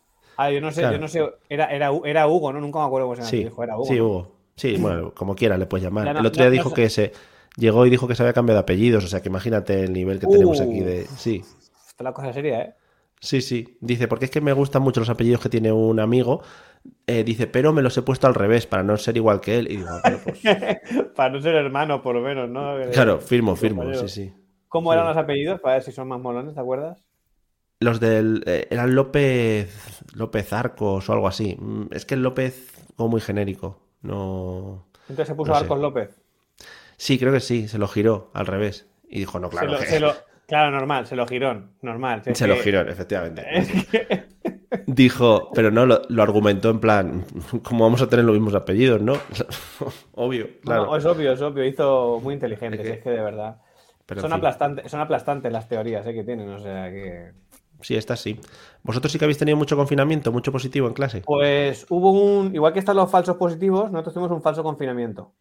Ah, 0.42 0.50
yo 0.50 0.60
no 0.60 0.70
sé, 0.72 0.80
Claro. 0.80 0.96
yo 0.96 1.00
no 1.02 1.08
sé, 1.08 1.22
era, 1.48 1.66
era, 1.66 1.90
era 2.04 2.26
Hugo, 2.28 2.52
¿no? 2.52 2.60
Nunca 2.60 2.78
me 2.78 2.86
acuerdo 2.86 3.08
cómo 3.08 3.16
se. 3.16 3.24
Sí, 3.24 3.42
tu 3.42 3.48
hijo, 3.48 3.62
era 3.62 3.76
Hugo. 3.76 3.84
sí. 3.86 4.00
Hugo. 4.00 4.36
Sí, 4.56 4.76
bueno, 4.80 5.12
como 5.14 5.34
quiera 5.34 5.58
le 5.58 5.66
puedes 5.66 5.84
llamar. 5.84 6.12
No- 6.14 6.20
el 6.20 6.26
otro 6.26 6.42
día 6.42 6.46
no- 6.50 6.52
dijo 6.52 6.72
que 6.74 6.88
se 6.88 7.12
llegó 7.56 7.84
y 7.86 7.90
dijo 7.90 8.08
que 8.08 8.14
se 8.14 8.22
había 8.22 8.32
cambiado 8.32 8.56
de 8.58 8.62
apellidos, 8.62 9.04
o 9.04 9.08
sea 9.08 9.20
que 9.20 9.28
imagínate 9.28 9.84
el 9.84 9.92
nivel 9.92 10.18
que 10.18 10.26
tenemos 10.26 10.60
aquí 10.60 10.80
de... 10.80 11.04
Sí, 11.06 11.42
Esta 11.44 11.58
es 11.98 12.04
la 12.04 12.12
cosa 12.12 12.32
seria, 12.32 12.60
¿eh? 12.62 12.74
sí, 13.20 13.42
sí. 13.42 13.76
Dice, 13.80 14.08
porque 14.08 14.24
es 14.26 14.30
que 14.30 14.40
me 14.40 14.52
gustan 14.54 14.80
mucho 14.82 15.00
los 15.00 15.10
apellidos 15.10 15.42
que 15.42 15.48
tiene 15.50 15.72
un 15.72 16.00
amigo. 16.00 16.42
Eh, 17.06 17.24
dice, 17.24 17.46
pero 17.46 17.74
me 17.74 17.82
los 17.82 17.94
he 17.98 18.02
puesto 18.02 18.26
al 18.26 18.34
revés 18.34 18.66
para 18.66 18.82
no 18.82 18.96
ser 18.96 19.16
igual 19.18 19.40
que 19.42 19.58
él. 19.58 19.70
Y 19.70 19.76
digo, 19.76 19.90
"Bueno, 20.02 20.18
pues, 20.24 20.40
Para 21.14 21.30
no 21.34 21.40
ser 21.42 21.54
hermano, 21.54 22.00
por 22.00 22.14
lo 22.14 22.22
menos, 22.22 22.48
¿no? 22.48 22.76
claro, 22.92 23.18
firmo, 23.20 23.54
firmo, 23.56 23.92
sí, 23.92 24.08
sí. 24.08 24.32
¿Cómo 24.68 24.92
eran 24.94 25.06
los 25.08 25.16
apellidos? 25.16 25.60
Para 25.60 25.74
ver 25.74 25.82
si 25.82 25.92
son 25.92 26.08
más 26.08 26.20
molones, 26.20 26.54
¿te 26.54 26.60
acuerdas? 26.60 27.04
Los 27.80 27.98
del... 28.00 28.42
eh, 28.46 28.66
eran 28.70 28.94
López... 28.94 29.98
López 30.14 30.52
Arcos 30.52 31.08
o 31.08 31.12
algo 31.12 31.28
así. 31.28 31.56
Mm, 31.58 31.86
Es 31.92 32.04
que 32.04 32.14
el 32.14 32.22
López 32.22 32.70
como 32.96 33.08
muy 33.10 33.20
genérico. 33.20 33.80
No... 34.02 34.86
Entonces 35.08 35.28
se 35.28 35.34
puso 35.34 35.52
No 35.52 35.58
sé. 35.58 35.62
Arcos 35.64 35.80
López. 35.80 36.20
Sí, 36.96 37.18
creo 37.18 37.32
que 37.32 37.40
sí, 37.40 37.68
se 37.68 37.78
lo 37.78 37.88
giró 37.88 38.30
al 38.34 38.46
revés. 38.46 38.86
Y 39.08 39.20
dijo, 39.20 39.38
no, 39.40 39.48
claro. 39.48 39.68
se 39.68 39.72
lo, 39.72 39.78
que- 39.80 39.86
se 39.86 40.00
lo- 40.00 40.14
claro, 40.46 40.70
normal, 40.70 41.06
se 41.06 41.16
lo 41.16 41.26
girón, 41.26 41.72
normal. 41.82 42.22
Se 42.34 42.46
lo 42.46 42.56
giró, 42.56 42.82
efectivamente. 42.82 43.44
que- 43.90 44.30
Dijo, 44.86 45.50
pero 45.52 45.70
no, 45.72 45.84
lo, 45.86 46.02
lo 46.08 46.22
argumentó 46.22 46.70
en 46.70 46.78
plan, 46.80 47.24
¿cómo 47.64 47.84
vamos 47.84 48.02
a 48.02 48.08
tener 48.08 48.24
los 48.24 48.34
mismos 48.34 48.54
apellidos, 48.54 49.00
no? 49.00 49.14
Obvio, 50.14 50.48
claro. 50.62 50.86
No, 50.86 50.96
es 50.96 51.04
obvio, 51.06 51.32
es 51.32 51.40
obvio, 51.42 51.64
hizo 51.64 52.20
muy 52.22 52.34
inteligente, 52.34 52.76
Es 52.76 52.82
si 52.82 52.88
que- 52.88 52.98
es 52.98 53.02
que 53.02 53.10
de 53.10 53.20
verdad. 53.22 53.56
Son, 54.08 54.22
fin. 54.22 54.32
aplastantes, 54.32 54.90
son 54.90 55.00
aplastantes 55.00 55.52
las 55.52 55.68
teorías 55.68 56.06
¿eh? 56.06 56.12
que 56.14 56.24
tienen, 56.24 56.48
o 56.50 56.58
sea 56.58 56.90
que... 56.90 57.30
Sí, 57.82 57.96
esta 57.96 58.16
sí. 58.16 58.38
¿Vosotros 58.82 59.12
sí 59.12 59.18
que 59.18 59.24
habéis 59.24 59.38
tenido 59.38 59.56
mucho 59.56 59.76
confinamiento, 59.76 60.32
mucho 60.32 60.52
positivo 60.52 60.86
en 60.88 60.94
clase? 60.94 61.22
Pues 61.24 61.86
hubo 61.88 62.12
un, 62.12 62.54
igual 62.54 62.72
que 62.72 62.78
están 62.78 62.96
los 62.96 63.10
falsos 63.10 63.36
positivos, 63.36 63.90
nosotros 63.90 64.14
tuvimos 64.14 64.32
un 64.32 64.42
falso 64.42 64.62
confinamiento. 64.62 65.32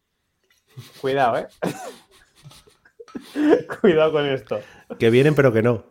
Cuidado, 1.00 1.38
¿eh? 1.38 1.46
Cuidado 3.80 4.12
con 4.12 4.26
esto. 4.26 4.60
Que 4.98 5.10
vienen, 5.10 5.34
pero 5.34 5.52
que 5.52 5.62
no. 5.62 5.84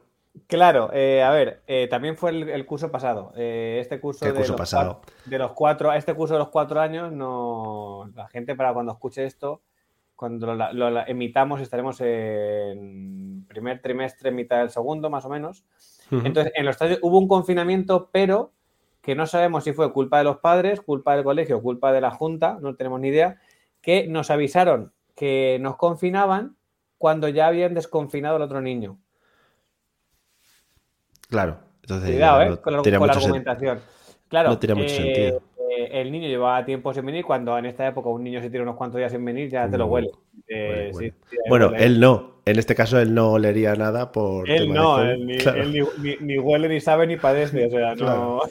Claro, 0.48 0.90
eh, 0.94 1.22
a 1.22 1.32
ver, 1.32 1.62
eh, 1.68 1.88
también 1.90 2.16
fue 2.16 2.32
el, 2.32 2.50
el 2.50 2.66
curso 2.66 2.90
pasado. 2.92 3.34
Eh, 3.36 3.80
este 3.82 4.00
curso, 4.00 4.26
¿Qué 4.26 4.32
de, 4.32 4.38
curso 4.38 4.54
los 4.54 4.60
pasado? 4.62 5.02
cua- 5.02 5.26
de 5.30 5.38
los 5.38 5.52
cuatro, 5.52 5.92
este 5.94 6.14
curso 6.14 6.36
de 6.36 6.40
los 6.40 6.50
cuatro 6.50 6.80
años, 6.80 7.12
no, 7.12 8.10
la 8.16 8.28
gente 8.30 8.56
para 8.56 8.74
cuando 8.74 8.94
escuche 8.94 9.26
esto, 9.26 9.62
cuando 10.16 10.54
lo, 10.56 11.08
emitamos, 11.08 11.62
estaremos 11.62 12.00
en 12.02 13.46
primer 13.48 13.82
trimestre, 13.82 14.32
mitad 14.32 14.60
del 14.60 14.70
segundo, 14.70 15.10
más 15.10 15.26
o 15.26 15.30
menos. 15.30 15.66
Entonces, 16.12 16.52
en 16.56 16.66
los 16.66 16.74
estadios 16.74 17.00
hubo 17.02 17.18
un 17.20 17.28
confinamiento, 17.28 18.10
pero 18.12 18.52
que 19.02 19.16
no 19.16 19.26
sabemos 19.26 19.64
si 19.64 19.74
fue 19.74 19.94
culpa 19.94 20.18
de 20.18 20.24
los 20.26 20.38
padres, 20.38 20.82
culpa 20.82 21.16
del 21.16 21.24
colegio, 21.24 21.62
culpa 21.62 21.92
de 21.92 22.02
la 22.02 22.12
junta, 22.12 22.58
no 22.62 22.76
tenemos 22.76 23.00
ni 23.00 23.10
idea, 23.10 23.40
que 23.82 24.08
nos 24.08 24.30
avisaron 24.30 24.92
que 25.20 25.58
nos 25.60 25.76
confinaban 25.76 26.56
cuando 26.98 27.28
ya 27.28 27.48
habían 27.48 27.74
desconfinado 27.74 28.38
al 28.38 28.42
otro 28.42 28.62
niño. 28.62 28.98
Claro. 31.28 31.60
Entonces, 31.82 32.12
Cuidado, 32.12 32.42
¿eh? 32.42 32.50
no 32.52 32.62
con 32.62 32.74
la, 32.74 32.98
con 33.00 33.10
argumentación. 33.10 33.80
Claro, 34.30 34.50
no 34.50 34.60
tenía 34.60 34.76
mucho 34.76 34.96
sentido. 34.96 35.42
eh, 35.72 35.90
el 35.92 36.10
niño 36.10 36.30
llevaba 36.30 36.64
tiempo 36.64 36.94
sin 36.94 37.06
venir, 37.06 37.26
cuando 37.26 37.58
en 37.58 37.66
esta 37.66 37.86
época 37.86 38.08
un 38.08 38.24
niño 38.24 38.42
se 38.42 38.50
tira 38.50 38.64
unos 38.64 38.78
cuantos 38.78 38.98
días 38.98 39.12
sin 39.12 39.26
venir, 39.26 39.50
ya 39.50 39.70
te 39.70 39.78
lo 39.78 39.88
Uh, 39.88 39.90
huele. 39.90 40.12
Eh, 40.48 40.92
Bueno, 41.50 41.70
sí, 41.72 41.76
él 41.80 42.00
no. 42.00 42.29
En 42.46 42.58
este 42.60 42.74
caso, 42.76 43.00
él 43.00 43.14
no 43.14 43.32
olería 43.34 43.76
nada 43.76 44.12
por. 44.12 44.50
Él 44.50 44.68
tema 44.70 44.74
de 44.74 44.80
no, 44.80 44.96
COVID. 44.96 45.08
él 45.10 45.26
ni, 45.28 45.38
Claro, 45.38 45.62
él 45.62 45.72
ni- 45.74 46.10
ni- 46.10 46.18
ni 46.22 46.38
huele, 46.40 46.70
ni 46.70 46.80
sabe, 46.80 47.06
ni 47.08 47.18
padece, 47.18 47.66
o 47.66 47.70
sea, 47.70 47.96
no... 47.96 48.40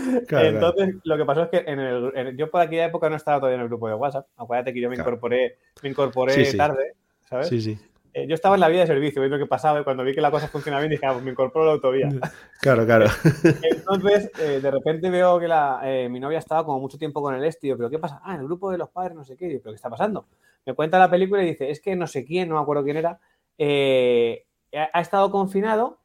Claro. 0.00 0.26
claro. 0.26 0.46
Entonces, 0.48 0.94
lo 1.04 1.16
que 1.16 1.24
pasó 1.24 1.42
es 1.42 1.48
que 1.50 1.58
en 1.70 1.78
el, 1.78 2.12
en- 2.14 2.36
yo 2.36 2.50
por 2.50 2.60
aquella 2.60 2.86
época 2.86 3.08
no 3.10 3.16
estaba 3.16 3.38
todavía 3.38 3.56
en 3.56 3.62
el 3.62 3.68
grupo 3.68 3.86
de 3.88 3.94
WhatsApp. 3.94 4.26
Acuérdate 4.36 4.72
que 4.72 4.80
yo 4.80 4.88
me 4.88 4.96
incorporé, 4.96 5.58
me 5.82 5.88
incorporé 5.90 6.32
Sí, 6.32 6.44
sí. 6.46 6.56
tarde, 6.56 6.94
¿sabes? 7.28 7.48
Sí, 7.48 7.60
sí. 7.60 7.78
Eh, 8.12 8.26
yo 8.26 8.34
estaba 8.34 8.56
en 8.56 8.60
la 8.62 8.68
vía 8.68 8.80
de 8.80 8.86
servicio, 8.88 9.20
viendo 9.22 9.38
qué 9.38 9.46
pasaba 9.46 9.80
y 9.80 9.84
cuando 9.84 10.02
vi 10.02 10.12
que 10.14 10.20
la 10.20 10.32
cosa 10.32 10.48
funcionaba 10.48 10.80
bien 10.82 10.90
dije, 10.90 11.06
ah, 11.06 11.12
pues 11.12 11.24
me 11.24 11.30
incorporo 11.30 11.64
a 11.64 11.66
la 11.68 11.72
autovía. 11.74 12.08
Claro, 12.60 12.84
claro. 12.84 13.06
Entonces, 13.62 14.30
eh, 14.40 14.60
de 14.60 14.70
repente 14.70 15.08
veo 15.10 15.38
que 15.38 15.48
la, 15.48 15.80
eh, 15.84 16.08
mi 16.08 16.18
novia 16.20 16.38
estaba 16.38 16.64
como 16.64 16.80
mucho 16.80 16.98
tiempo 16.98 17.22
con 17.22 17.34
el 17.34 17.44
yo, 17.44 17.76
¿pero 17.76 17.88
qué 17.88 17.98
pasa? 17.98 18.20
Ah, 18.24 18.34
en 18.34 18.40
el 18.40 18.46
grupo 18.46 18.70
de 18.70 18.78
los 18.78 18.88
padres, 18.90 19.14
no 19.16 19.24
sé 19.24 19.36
qué. 19.36 19.60
¿pero 19.62 19.72
qué 19.72 19.76
está 19.76 19.88
pasando? 19.90 20.26
Me 20.66 20.74
cuenta 20.74 20.98
la 20.98 21.10
película 21.10 21.42
y 21.42 21.46
dice, 21.46 21.70
es 21.70 21.80
que 21.80 21.96
no 21.96 22.06
sé 22.06 22.24
quién, 22.24 22.48
no 22.48 22.56
me 22.56 22.60
acuerdo 22.60 22.84
quién 22.84 22.96
era, 22.96 23.20
eh, 23.58 24.44
ha, 24.74 24.90
ha 24.92 25.00
estado 25.00 25.30
confinado, 25.30 26.00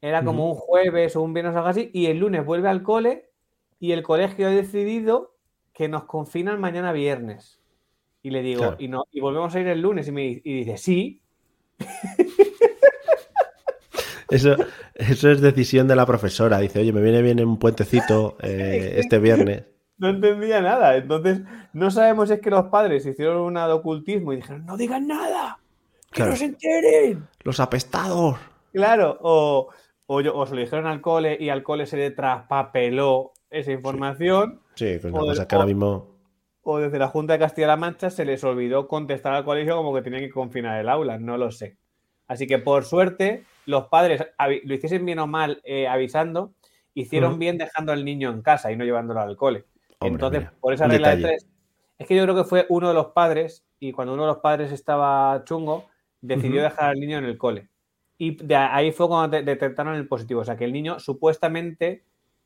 era 0.00 0.22
como 0.24 0.48
un 0.50 0.54
jueves 0.54 1.16
o 1.16 1.22
un 1.22 1.32
viernes 1.32 1.54
o 1.54 1.58
algo 1.58 1.70
así, 1.70 1.90
y 1.94 2.06
el 2.06 2.18
lunes 2.18 2.44
vuelve 2.44 2.68
al 2.68 2.82
cole 2.82 3.30
y 3.80 3.92
el 3.92 4.02
colegio 4.02 4.46
ha 4.46 4.50
decidido 4.50 5.34
que 5.72 5.88
nos 5.88 6.04
confinan 6.04 6.60
mañana 6.60 6.92
viernes. 6.92 7.60
Y 8.22 8.30
le 8.30 8.42
digo, 8.42 8.60
Claro. 8.60 8.76
y, 8.78 8.88
no, 8.88 9.04
y 9.10 9.20
volvemos 9.20 9.54
a 9.54 9.60
ir 9.60 9.66
el 9.66 9.80
lunes. 9.80 10.08
Y, 10.08 10.12
me, 10.12 10.24
y 10.26 10.40
dice, 10.40 10.76
sí. 10.78 11.20
Eso, 14.30 14.56
eso 14.94 15.30
es 15.30 15.40
decisión 15.40 15.86
de 15.86 15.96
la 15.96 16.06
profesora. 16.06 16.58
Dice, 16.58 16.80
oye, 16.80 16.92
me 16.92 17.02
viene 17.02 17.22
bien 17.22 17.44
un 17.44 17.58
puentecito 17.58 18.36
eh, 18.42 18.94
este 18.96 19.18
viernes. 19.18 19.64
No 19.98 20.08
entendía 20.08 20.60
nada. 20.60 20.96
Entonces, 20.96 21.40
no 21.72 21.90
sabemos 21.90 22.28
si 22.28 22.34
es 22.34 22.40
que 22.40 22.50
los 22.50 22.64
padres 22.66 23.06
hicieron 23.06 23.38
un 23.38 23.56
ocultismo 23.56 24.32
y 24.32 24.36
dijeron, 24.36 24.66
no 24.66 24.76
digan 24.76 25.06
nada, 25.06 25.58
que 26.10 26.16
Claro. 26.16 26.30
no 26.32 26.36
se 26.36 26.44
enteren. 26.46 27.26
Los 27.44 27.60
apestados. 27.60 28.36
Claro, 28.72 29.18
o, 29.20 29.68
o, 30.06 30.20
yo- 30.20 30.36
o 30.36 30.46
se 30.46 30.54
lo 30.54 30.60
dijeron 30.60 30.86
al 30.86 31.00
cole 31.00 31.36
y 31.38 31.48
al 31.48 31.62
cole 31.62 31.86
se 31.86 31.96
le 31.96 32.10
traspapeló 32.10 33.32
esa 33.50 33.70
información, 33.72 34.60
Sí, 34.74 34.98
pues 35.00 35.12
una 35.12 35.22
O 35.22 35.26
cosa 35.26 35.46
que 35.46 35.54
ahora 35.54 35.66
mismo. 35.66 36.08
o 36.62 36.78
desde 36.78 36.98
la 36.98 37.06
Junta 37.06 37.34
de 37.34 37.38
Castilla-La 37.38 37.76
Mancha 37.76 38.10
se 38.10 38.24
les 38.24 38.42
olvidó 38.42 38.88
contestar 38.88 39.32
al 39.34 39.44
colegio 39.44 39.76
como 39.76 39.94
que 39.94 40.02
tenían 40.02 40.22
que 40.22 40.30
confinar 40.30 40.80
el 40.80 40.88
aula, 40.88 41.18
no 41.18 41.38
lo 41.38 41.52
sé. 41.52 41.76
Así 42.26 42.48
que 42.48 42.58
por 42.58 42.84
suerte, 42.84 43.44
los 43.66 43.84
padres, 43.86 44.26
lo 44.64 44.74
hiciesen 44.74 45.06
bien 45.06 45.20
o 45.20 45.28
mal 45.28 45.60
eh, 45.62 45.86
avisando, 45.86 46.52
hicieron 46.94 47.38
bien 47.38 47.58
dejando 47.58 47.92
al 47.92 48.04
niño 48.04 48.30
en 48.30 48.42
casa 48.42 48.72
y 48.72 48.76
no 48.76 48.84
llevándolo 48.84 49.20
al 49.20 49.36
cole. 49.36 49.66
Hombre, 49.98 50.14
Entonces, 50.14 50.40
mira, 50.40 50.54
por 50.60 50.72
esa 50.74 50.86
regla 50.86 51.16
de 51.16 51.22
tres, 51.22 51.46
es 51.98 52.06
que 52.06 52.16
yo 52.16 52.22
creo 52.24 52.34
que 52.34 52.44
fue 52.44 52.66
uno 52.68 52.88
de 52.88 52.94
los 52.94 53.06
padres, 53.08 53.64
y 53.80 53.92
cuando 53.92 54.14
uno 54.14 54.22
de 54.22 54.28
los 54.28 54.38
padres 54.38 54.72
estaba 54.72 55.42
chungo, 55.44 55.86
decidió 56.20 56.62
dejar 56.62 56.90
al 56.90 57.00
niño 57.00 57.18
en 57.18 57.24
el 57.24 57.38
cole. 57.38 57.68
Y 58.16 58.36
de 58.42 58.56
ahí 58.56 58.92
fue 58.92 59.08
cuando 59.08 59.36
de- 59.36 59.42
detectaron 59.42 59.94
el 59.94 60.08
positivo. 60.08 60.40
O 60.40 60.44
sea, 60.44 60.56
que 60.56 60.64
el 60.64 60.72
niño 60.72 60.98
supuestamente, 61.00 62.04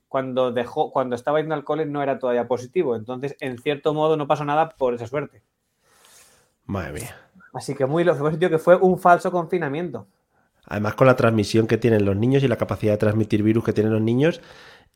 cuando 0.08 0.50
dejó, 0.50 0.90
cuando 0.90 1.14
estaba 1.14 1.40
yendo 1.40 1.54
al 1.54 1.64
cole, 1.64 1.87
no 1.87 2.02
era 2.02 2.18
todavía 2.18 2.48
positivo. 2.48 2.96
Entonces, 2.96 3.37
en 3.40 3.58
cierto 3.58 3.92
modo, 3.94 4.16
no 4.16 4.26
pasó 4.26 4.44
nada 4.44 4.70
por 4.70 4.94
esa 4.94 5.06
suerte. 5.06 5.42
Madre 6.66 6.92
mía. 6.92 7.16
Así 7.54 7.74
que 7.74 7.87
muy 7.87 8.04
lo 8.04 8.16
positivo 8.16 8.50
que 8.50 8.58
fue 8.58 8.76
un 8.76 8.98
falso 8.98 9.30
confinamiento. 9.30 10.06
Además, 10.66 10.94
con 10.94 11.06
la 11.06 11.16
transmisión 11.16 11.66
que 11.66 11.78
tienen 11.78 12.04
los 12.04 12.16
niños 12.16 12.42
y 12.42 12.48
la 12.48 12.56
capacidad 12.56 12.92
de 12.92 12.98
transmitir 12.98 13.42
virus 13.42 13.64
que 13.64 13.72
tienen 13.72 13.92
los 13.92 14.02
niños 14.02 14.42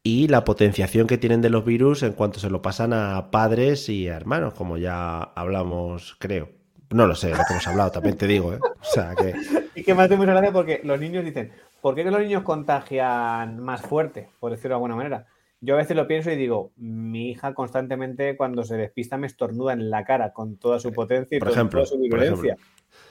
y 0.02 0.28
la 0.28 0.44
potenciación 0.44 1.06
que 1.06 1.18
tienen 1.18 1.42
de 1.42 1.50
los 1.50 1.64
virus 1.64 2.02
en 2.02 2.12
cuanto 2.12 2.40
se 2.40 2.50
lo 2.50 2.60
pasan 2.62 2.92
a 2.92 3.30
padres 3.30 3.88
y 3.88 4.08
a 4.08 4.16
hermanos, 4.16 4.54
como 4.54 4.76
ya 4.78 5.22
hablamos, 5.22 6.16
creo. 6.18 6.48
No 6.90 7.06
lo 7.06 7.14
sé, 7.14 7.30
lo 7.30 7.36
que 7.36 7.52
hemos 7.52 7.66
hablado, 7.68 7.90
también 7.92 8.16
te 8.18 8.26
digo, 8.26 8.52
¿eh? 8.52 8.58
O 8.62 8.84
sea, 8.84 9.14
que 9.14 9.32
Y 9.74 9.82
que 9.84 9.94
me 9.94 10.02
hace 10.02 10.16
mucha 10.16 10.32
gracia 10.32 10.52
porque 10.52 10.80
los 10.84 11.00
niños 11.00 11.24
dicen, 11.24 11.52
¿por 11.80 11.94
qué 11.94 12.04
que 12.04 12.10
los 12.10 12.20
niños 12.20 12.42
contagian 12.42 13.58
más 13.60 13.80
fuerte? 13.82 14.28
Por 14.38 14.50
decirlo 14.50 14.70
de 14.70 14.74
alguna 14.74 14.96
manera. 14.96 15.26
Yo 15.60 15.74
a 15.74 15.78
veces 15.78 15.96
lo 15.96 16.06
pienso 16.08 16.30
y 16.30 16.36
digo, 16.36 16.72
mi 16.76 17.30
hija 17.30 17.54
constantemente 17.54 18.36
cuando 18.36 18.64
se 18.64 18.76
despista 18.76 19.16
me 19.16 19.28
estornuda 19.28 19.72
en 19.72 19.88
la 19.88 20.04
cara 20.04 20.32
con 20.32 20.56
toda 20.58 20.80
su 20.80 20.92
potencia 20.92 21.36
y 21.36 21.38
Por 21.38 21.50
ejemplo, 21.52 21.78
toda 21.78 21.86
su 21.86 21.94
por 21.94 22.02
virulencia. 22.02 22.56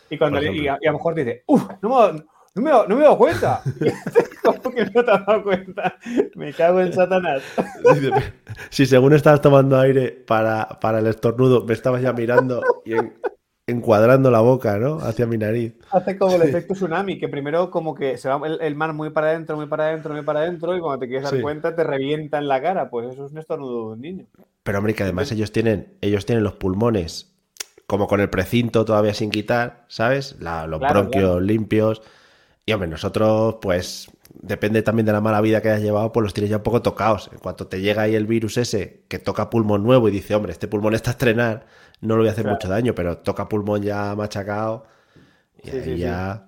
Y, 0.09 0.17
cuando 0.17 0.37
Por 0.37 0.43
le- 0.43 0.51
y, 0.51 0.67
ejemplo. 0.67 0.73
a, 0.73 0.77
y 0.81 0.87
a 0.87 0.91
lo 0.91 0.97
mejor 0.97 1.15
dice, 1.15 1.43
uff, 1.47 1.63
no 1.81 1.89
me, 2.13 2.19
no, 2.55 2.61
me, 2.61 2.71
no 2.71 2.87
me 2.89 2.95
he 3.01 3.03
dado 3.03 3.17
cuenta. 3.17 3.63
¿Cómo 4.63 4.75
que 4.75 4.85
no 4.85 5.03
te 5.03 5.11
has 5.11 5.25
dado 5.25 5.43
cuenta? 5.43 5.97
Me 6.35 6.53
cago 6.53 6.81
en 6.81 6.93
Satanás. 6.93 7.43
Si 8.69 8.85
según 8.85 9.13
estabas 9.13 9.41
tomando 9.41 9.79
aire 9.79 10.11
para, 10.11 10.67
para 10.79 10.99
el 10.99 11.07
estornudo, 11.07 11.65
me 11.65 11.73
estabas 11.73 12.01
ya 12.01 12.13
mirando 12.13 12.81
y 12.85 12.93
en- 12.93 13.13
encuadrando 13.67 14.31
la 14.31 14.41
boca, 14.41 14.77
¿no? 14.77 14.99
Hacia 14.99 15.25
mi 15.25 15.37
nariz. 15.37 15.75
Hace 15.91 16.17
como 16.17 16.35
el 16.35 16.41
efecto 16.43 16.73
tsunami, 16.73 17.19
que 17.19 17.29
primero 17.29 17.69
como 17.69 17.95
que 17.95 18.17
se 18.17 18.29
va 18.29 18.45
el, 18.47 18.59
el 18.61 18.75
mar 18.75 18.93
muy 18.93 19.09
para 19.11 19.27
adentro, 19.29 19.55
muy 19.55 19.67
para 19.67 19.85
adentro, 19.87 20.13
muy 20.13 20.23
para 20.23 20.41
adentro, 20.41 20.75
y 20.75 20.79
cuando 20.79 20.99
te 20.99 21.07
quieres 21.07 21.23
dar 21.23 21.33
Sí. 21.35 21.41
cuenta 21.41 21.75
te 21.75 21.83
revienta 21.83 22.37
en 22.37 22.47
la 22.47 22.61
cara. 22.61 22.89
Pues 22.89 23.11
eso 23.13 23.25
es 23.25 23.31
un 23.31 23.37
estornudo 23.37 23.87
de 23.89 23.93
un 23.93 24.01
niño. 24.01 24.25
Pero 24.63 24.77
hombre, 24.77 24.93
que 24.93 25.03
además 25.03 25.31
ellos 25.31 25.51
tienen, 25.51 25.93
ellos 26.01 26.25
tienen 26.25 26.43
los 26.43 26.53
pulmones 26.53 27.33
como 27.87 28.07
con 28.07 28.21
el 28.21 28.29
precinto 28.29 28.85
todavía 28.85 29.13
sin 29.13 29.31
quitar, 29.31 29.85
¿sabes? 29.89 30.37
La- 30.39 30.65
los 30.67 30.79
Claro, 30.79 31.01
bronquios 31.01 31.41
limpios. 31.41 32.01
Y 32.65 32.73
hombre, 32.73 32.89
nosotros, 32.89 33.57
pues, 33.61 34.09
depende 34.33 34.81
también 34.81 35.05
de 35.05 35.11
la 35.11 35.21
mala 35.21 35.41
vida 35.41 35.61
que 35.61 35.69
hayas 35.69 35.81
llevado, 35.81 36.11
pues 36.11 36.23
los 36.23 36.33
tienes 36.33 36.49
ya 36.49 36.57
un 36.57 36.63
poco 36.63 36.81
tocados. 36.81 37.29
En 37.31 37.39
cuanto 37.39 37.67
te 37.67 37.81
llega 37.81 38.03
ahí 38.03 38.15
el 38.15 38.27
virus 38.27 38.57
ese 38.57 39.03
que 39.07 39.19
toca 39.19 39.49
pulmón 39.49 39.83
nuevo 39.83 40.07
y 40.07 40.11
dice, 40.11 40.35
hombre, 40.35 40.51
este 40.51 40.67
pulmón 40.67 40.93
está 40.93 41.11
a 41.11 41.13
estrenar, 41.13 41.65
no 42.01 42.15
le 42.15 42.21
voy 42.21 42.29
a 42.29 42.31
hacer 42.31 42.45
mucho 42.45 42.67
daño, 42.67 42.95
pero 42.95 43.17
toca 43.19 43.47
pulmón 43.47 43.81
ya 43.81 44.15
machacado 44.15 44.85
y 45.63 45.69
ahí 45.69 45.97
ya, 45.97 46.45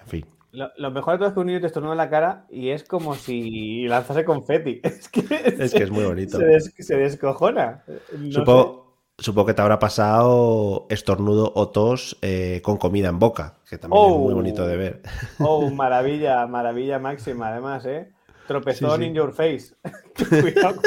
en 0.00 0.06
fin. 0.08 0.26
Lo, 0.52 0.90
mejor 0.90 1.14
de 1.14 1.18
todo 1.18 1.28
es 1.28 1.34
que 1.34 1.40
un 1.40 1.46
niño 1.46 1.60
te 1.60 1.66
estornuda 1.66 1.92
en 1.92 1.98
la 1.98 2.08
cara 2.08 2.46
y 2.48 2.70
es 2.70 2.82
como 2.84 3.14
si 3.14 3.86
lanzase 3.86 4.24
confeti. 4.24 4.80
Es 4.84 5.08
que 5.08 5.20
es, 5.58 5.74
que 5.74 5.82
es 5.82 5.90
muy 5.90 6.04
bonito. 6.04 6.38
Se, 6.38 6.96
descojona. 6.96 7.84
supongo, 8.30 8.85
que 9.16 9.54
te 9.54 9.62
habrá 9.62 9.78
pasado 9.78 10.86
estornudo 10.90 11.52
o 11.54 11.68
tos 11.68 12.18
eh, 12.22 12.60
con 12.62 12.76
comida 12.76 13.08
en 13.08 13.18
boca, 13.18 13.54
que 13.68 13.78
también 13.78 14.04
es 14.04 14.16
muy 14.16 14.34
bonito 14.34 14.66
de 14.66 14.76
ver. 14.76 15.02
Oh, 15.38 15.70
maravilla, 15.70 16.46
maravilla 16.46 16.98
máxima, 16.98 17.48
además, 17.48 17.86
¿eh? 17.86 18.12
Tropezón 18.46 19.02
in 19.02 19.14
your 19.14 19.32
face. 19.32 19.74
Cuidado, 20.42 20.76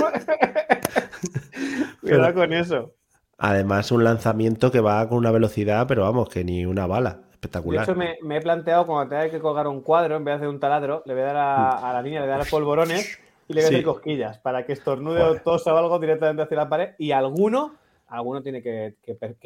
Cuidado 2.02 2.34
con 2.34 2.54
eso. 2.54 2.94
Además, 3.38 3.92
un 3.92 4.04
lanzamiento 4.04 4.72
que 4.72 4.80
va 4.80 5.08
con 5.08 5.18
una 5.18 5.32
velocidad, 5.32 5.88
pero 5.88 6.04
vamos, 6.04 6.30
que 6.30 6.44
ni 6.44 6.66
una 6.66 6.88
bala. 6.88 7.22
Espectacular. 7.32 7.86
De 7.86 7.92
hecho, 7.92 8.18
me, 8.22 8.38
he 8.38 8.42
planteado 8.42 8.86
cuando 8.86 9.10
tenga 9.10 9.30
que 9.30 9.40
colgar 9.40 9.68
un 9.68 9.82
cuadro, 9.82 10.18
en 10.18 10.26
vez 10.26 10.34
de 10.34 10.36
hacer 10.38 10.48
un 10.50 10.60
taladro, 10.60 11.04
le 11.06 11.14
voy 11.14 11.24
a 11.24 11.26
dar 11.26 11.38
a, 11.38 11.94
la 11.94 12.02
niña, 12.02 12.20
le 12.20 12.26
voy 12.26 12.36
a 12.36 12.38
dar 12.40 12.50
polvorones 12.50 13.18
y 13.48 13.54
le 13.54 13.62
voy 13.62 13.66
a 13.66 13.70
hacer 13.70 13.84
cosquillas 13.84 14.40
para 14.40 14.66
que 14.66 14.74
estornude 14.74 15.24
o 15.24 15.36
tosa 15.36 15.74
o 15.74 15.78
algo 15.78 16.00
directamente 16.00 16.44
hacia 16.44 16.58
la 16.58 16.68
pared. 16.68 16.90
Y 16.98 17.12
alguno, 17.12 17.76
alguno 18.10 18.42
tiene 18.42 18.62
que, 18.62 18.96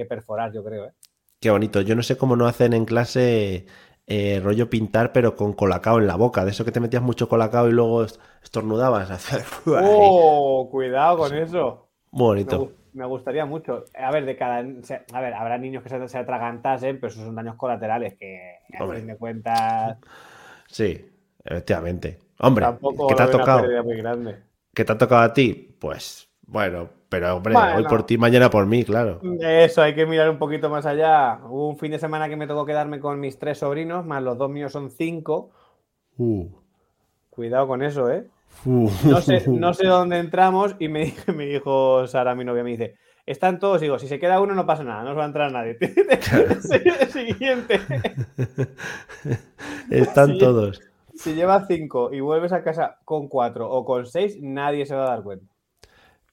perforar, 0.05 0.51
yo 0.53 0.63
creo. 0.63 0.85
¿eh? 0.85 0.93
Qué 1.39 1.49
bonito. 1.49 1.81
Yo 1.81 1.95
no 1.95 2.03
sé 2.03 2.17
cómo 2.17 2.35
no 2.35 2.47
hacen 2.47 2.73
en 2.73 2.85
clase 2.85 3.65
eh, 4.07 4.41
rollo 4.43 4.69
pintar, 4.69 5.11
pero 5.13 5.35
con 5.35 5.53
colacao 5.53 5.99
en 5.99 6.07
la 6.07 6.15
boca. 6.15 6.45
De 6.45 6.51
eso 6.51 6.65
que 6.65 6.71
te 6.71 6.79
metías 6.79 7.03
mucho 7.03 7.29
colacao 7.29 7.67
y 7.67 7.71
luego 7.71 8.05
estornudabas. 8.41 9.31
¡Oh! 9.65 10.67
Cuidado 10.71 11.17
con 11.17 11.35
eso. 11.35 11.89
Muy 12.11 12.43
bonito 12.43 12.73
me 12.93 13.05
gustaría 13.05 13.45
mucho. 13.45 13.85
A 13.97 14.11
ver, 14.11 14.25
de 14.25 14.37
cada. 14.37 14.59
A 14.59 15.21
ver, 15.21 15.33
habrá 15.33 15.57
niños 15.57 15.83
que 15.83 15.89
se, 15.89 16.07
se 16.07 16.17
atragantasen, 16.17 16.99
pero 16.99 17.11
esos 17.11 17.25
son 17.25 17.35
daños 17.35 17.55
colaterales 17.55 18.15
que, 18.15 18.59
a 18.77 18.87
fin 18.87 19.07
de 19.07 19.17
cuentas. 19.17 19.97
Sí, 20.67 21.05
efectivamente. 21.43 22.19
Hombre, 22.39 22.65
¿qué 23.09 23.15
te 23.15 23.23
ha 23.23 23.31
tocado? 23.31 23.63
¿Qué 24.73 24.85
te 24.85 24.91
ha 24.91 24.97
tocado 24.97 25.21
a 25.21 25.33
ti? 25.33 25.75
Pues, 25.79 26.29
bueno, 26.45 26.89
pero 27.09 27.35
hombre, 27.35 27.55
hoy 27.55 27.83
por 27.85 28.05
ti, 28.05 28.17
mañana 28.17 28.49
por 28.49 28.65
mí, 28.65 28.83
claro. 28.83 29.21
Eso, 29.39 29.81
hay 29.81 29.95
que 29.95 30.05
mirar 30.05 30.29
un 30.29 30.37
poquito 30.37 30.69
más 30.69 30.85
allá. 30.85 31.39
Hubo 31.45 31.69
un 31.69 31.77
fin 31.77 31.91
de 31.91 31.99
semana 31.99 32.27
que 32.29 32.35
me 32.35 32.47
tocó 32.47 32.65
quedarme 32.65 32.99
con 32.99 33.19
mis 33.19 33.39
tres 33.39 33.59
sobrinos, 33.59 34.05
más 34.05 34.21
los 34.23 34.37
dos 34.37 34.49
míos 34.49 34.71
son 34.71 34.89
cinco. 34.89 35.51
Uh. 36.17 36.47
Cuidado 37.29 37.67
con 37.67 37.81
eso, 37.81 38.11
¿eh? 38.11 38.27
No 38.65 39.21
sé, 39.21 39.43
no 39.47 39.73
sé 39.73 39.87
dónde 39.87 40.19
entramos 40.19 40.75
y 40.79 40.87
me, 40.87 41.13
me 41.35 41.45
dijo 41.45 42.05
Sara, 42.07 42.35
mi 42.35 42.45
novia, 42.45 42.63
me 42.63 42.71
dice, 42.71 42.95
están 43.25 43.59
todos, 43.59 43.79
digo, 43.79 43.97
si 43.99 44.07
se 44.07 44.19
queda 44.19 44.41
uno 44.41 44.53
no 44.53 44.65
pasa 44.65 44.83
nada, 44.83 45.03
no 45.03 45.11
se 45.11 45.15
va 45.15 45.23
a 45.23 45.27
entrar 45.27 45.51
nadie. 45.51 45.77
Siguiente. 47.09 47.79
Están 49.89 50.37
todos. 50.37 50.81
Si 51.15 51.33
llevas 51.33 51.67
cinco 51.67 52.11
y 52.11 52.19
vuelves 52.19 52.51
a 52.51 52.63
casa 52.63 52.97
con 53.05 53.27
cuatro 53.27 53.69
o 53.69 53.85
con 53.85 54.05
seis, 54.05 54.37
nadie 54.41 54.85
se 54.85 54.95
va 54.95 55.05
a 55.05 55.09
dar 55.09 55.23
cuenta. 55.23 55.52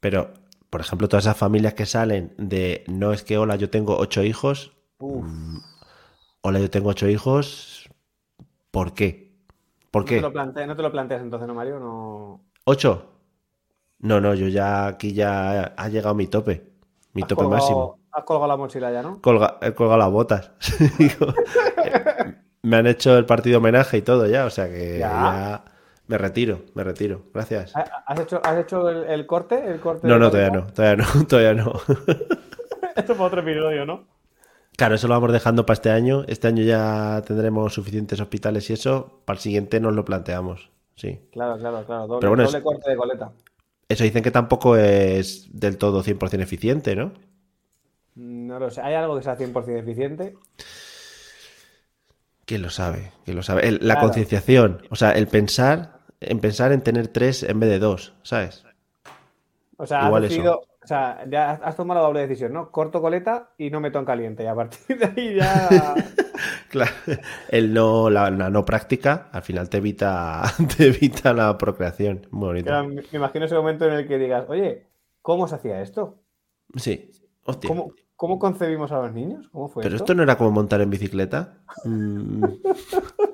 Pero, 0.00 0.32
por 0.70 0.80
ejemplo, 0.80 1.08
todas 1.08 1.24
esas 1.24 1.36
familias 1.36 1.74
que 1.74 1.86
salen 1.86 2.34
de 2.38 2.84
no 2.88 3.12
es 3.12 3.22
que 3.22 3.38
hola, 3.38 3.56
yo 3.56 3.70
tengo 3.70 3.96
ocho 3.96 4.22
hijos. 4.22 4.72
Mm, 4.98 5.58
hola, 6.42 6.58
yo 6.58 6.70
tengo 6.70 6.90
ocho 6.90 7.08
hijos. 7.08 7.88
¿Por 8.70 8.94
qué? 8.94 9.32
¿Por 9.90 10.04
qué? 10.04 10.20
No 10.20 10.30
te, 10.30 10.82
lo 10.82 10.92
planteas 10.92 11.22
entonces, 11.22 11.46
¿no, 11.46 11.54
Mario? 11.54 11.80
No... 11.80 12.40
¿Ocho? 12.64 13.06
No, 13.98 14.20
no, 14.20 14.34
yo 14.34 14.48
ya 14.48 14.86
aquí 14.86 15.12
ya 15.12 15.74
ha 15.76 15.88
llegado 15.88 16.14
mi 16.14 16.26
tope. 16.26 16.70
Mi 17.12 17.22
tope 17.22 17.44
máximo. 17.44 17.98
Has 18.12 18.24
colgado 18.24 18.48
la 18.48 18.56
mochila 18.56 18.92
ya, 18.92 19.02
¿no? 19.02 19.20
Colga, 19.20 19.58
he 19.60 19.74
colgado 19.74 19.98
las 19.98 20.10
botas. 20.10 20.52
me 22.62 22.76
han 22.76 22.86
hecho 22.86 23.16
el 23.16 23.26
partido 23.26 23.58
homenaje 23.58 23.98
y 23.98 24.02
todo 24.02 24.26
ya, 24.26 24.46
o 24.46 24.50
sea 24.50 24.68
que 24.68 24.98
¿Ya? 24.98 25.64
Me 26.10 26.18
retiro, 26.18 26.62
me 26.74 26.82
retiro. 26.82 27.22
Gracias. 27.32 27.72
¿Has 27.76 28.18
hecho, 28.18 28.40
has 28.42 28.58
hecho 28.58 28.88
el, 28.88 29.26
corte? 29.26 29.64
El 29.64 29.78
corte 29.78 30.08
no, 30.08 30.18
no, 30.18 30.28
todavía 30.28 30.50
no, 30.50 30.66
todavía 30.66 31.04
no, 31.04 31.26
todavía 31.28 31.54
no. 31.54 31.72
Esto 32.96 33.14
fue 33.14 33.26
otro 33.26 33.42
episodio, 33.42 33.86
¿no? 33.86 34.08
Claro, 34.76 34.96
eso 34.96 35.06
lo 35.06 35.14
vamos 35.14 35.30
dejando 35.30 35.64
para 35.64 35.74
este 35.74 35.90
año. 35.90 36.24
Este 36.26 36.48
año 36.48 36.64
ya 36.64 37.22
tendremos 37.24 37.72
suficientes 37.72 38.20
hospitales 38.20 38.68
y 38.70 38.72
eso. 38.72 39.20
Para 39.24 39.36
el 39.36 39.40
siguiente 39.40 39.78
nos 39.78 39.94
lo 39.94 40.04
planteamos. 40.04 40.72
Sí. 40.96 41.20
Claro, 41.30 41.56
claro, 41.58 41.84
claro. 41.86 42.06
Doble, 42.08 42.60
corte 42.60 42.90
de 42.90 42.96
coleta. 42.96 43.30
Eso 43.88 44.02
dicen 44.02 44.24
que 44.24 44.32
tampoco 44.32 44.76
es 44.76 45.48
del 45.52 45.78
todo 45.78 46.02
100% 46.02 46.42
eficiente, 46.42 46.96
¿no? 46.96 47.12
No 48.16 48.58
lo 48.58 48.68
sé. 48.72 48.80
¿Hay 48.80 48.94
algo 48.94 49.16
que 49.16 49.22
sea 49.22 49.38
100% 49.38 49.78
eficiente? 49.78 50.34
¿Quién 52.46 52.62
lo 52.62 52.70
sabe? 52.70 53.12
¿Quién 53.24 53.36
lo 53.36 53.44
sabe? 53.44 53.78
la 53.80 54.00
concienciación. 54.00 54.82
O 54.90 54.96
sea, 54.96 55.12
el 55.12 55.28
pensar 55.28 55.99
en 56.20 56.40
pensar 56.40 56.72
en 56.72 56.82
tener 56.82 57.08
tres 57.08 57.42
en 57.42 57.58
vez 57.60 57.70
de 57.70 57.78
dos, 57.78 58.14
¿sabes? 58.22 58.64
O 59.76 59.86
sea, 59.86 60.06
Igual 60.06 60.24
eso. 60.24 60.62
O 60.82 60.86
sea, 60.86 61.24
ya 61.28 61.52
has 61.52 61.76
tomado 61.76 62.00
la 62.00 62.06
doble 62.06 62.20
decisión, 62.20 62.54
¿no? 62.54 62.70
Corto 62.70 63.02
coleta 63.02 63.50
y 63.58 63.70
no 63.70 63.80
meto 63.80 63.98
en 63.98 64.06
caliente. 64.06 64.44
Y 64.44 64.46
a 64.46 64.54
partir 64.54 64.98
de 64.98 65.06
ahí 65.06 65.36
ya. 65.36 65.94
claro. 66.70 66.92
El 67.48 67.74
no, 67.74 68.08
la, 68.08 68.30
no 68.30 68.64
práctica 68.64 69.28
al 69.30 69.42
final 69.42 69.68
te 69.68 69.76
evita, 69.76 70.42
te 70.76 70.88
evita 70.88 71.34
la 71.34 71.56
procreación. 71.58 72.26
Muy 72.30 72.46
bonito. 72.48 72.84
me 72.84 73.02
imagino 73.12 73.44
ese 73.44 73.54
momento 73.54 73.86
en 73.86 73.92
el 73.92 74.08
que 74.08 74.18
digas, 74.18 74.46
oye, 74.48 74.86
¿cómo 75.20 75.46
se 75.48 75.56
hacía 75.56 75.82
esto? 75.82 76.18
Sí. 76.76 77.10
Hostia. 77.44 77.68
¿Cómo, 77.68 77.92
¿Cómo, 78.16 78.38
concebimos 78.38 78.90
a 78.92 79.02
los 79.02 79.12
niños? 79.12 79.48
¿Cómo 79.52 79.68
fue 79.68 79.82
Pero 79.82 79.96
esto, 79.96 80.14
no 80.14 80.22
era 80.22 80.36
como 80.36 80.50
montar 80.50 80.80
en 80.80 80.90
bicicleta. 80.90 81.58
Mm. 81.84 82.44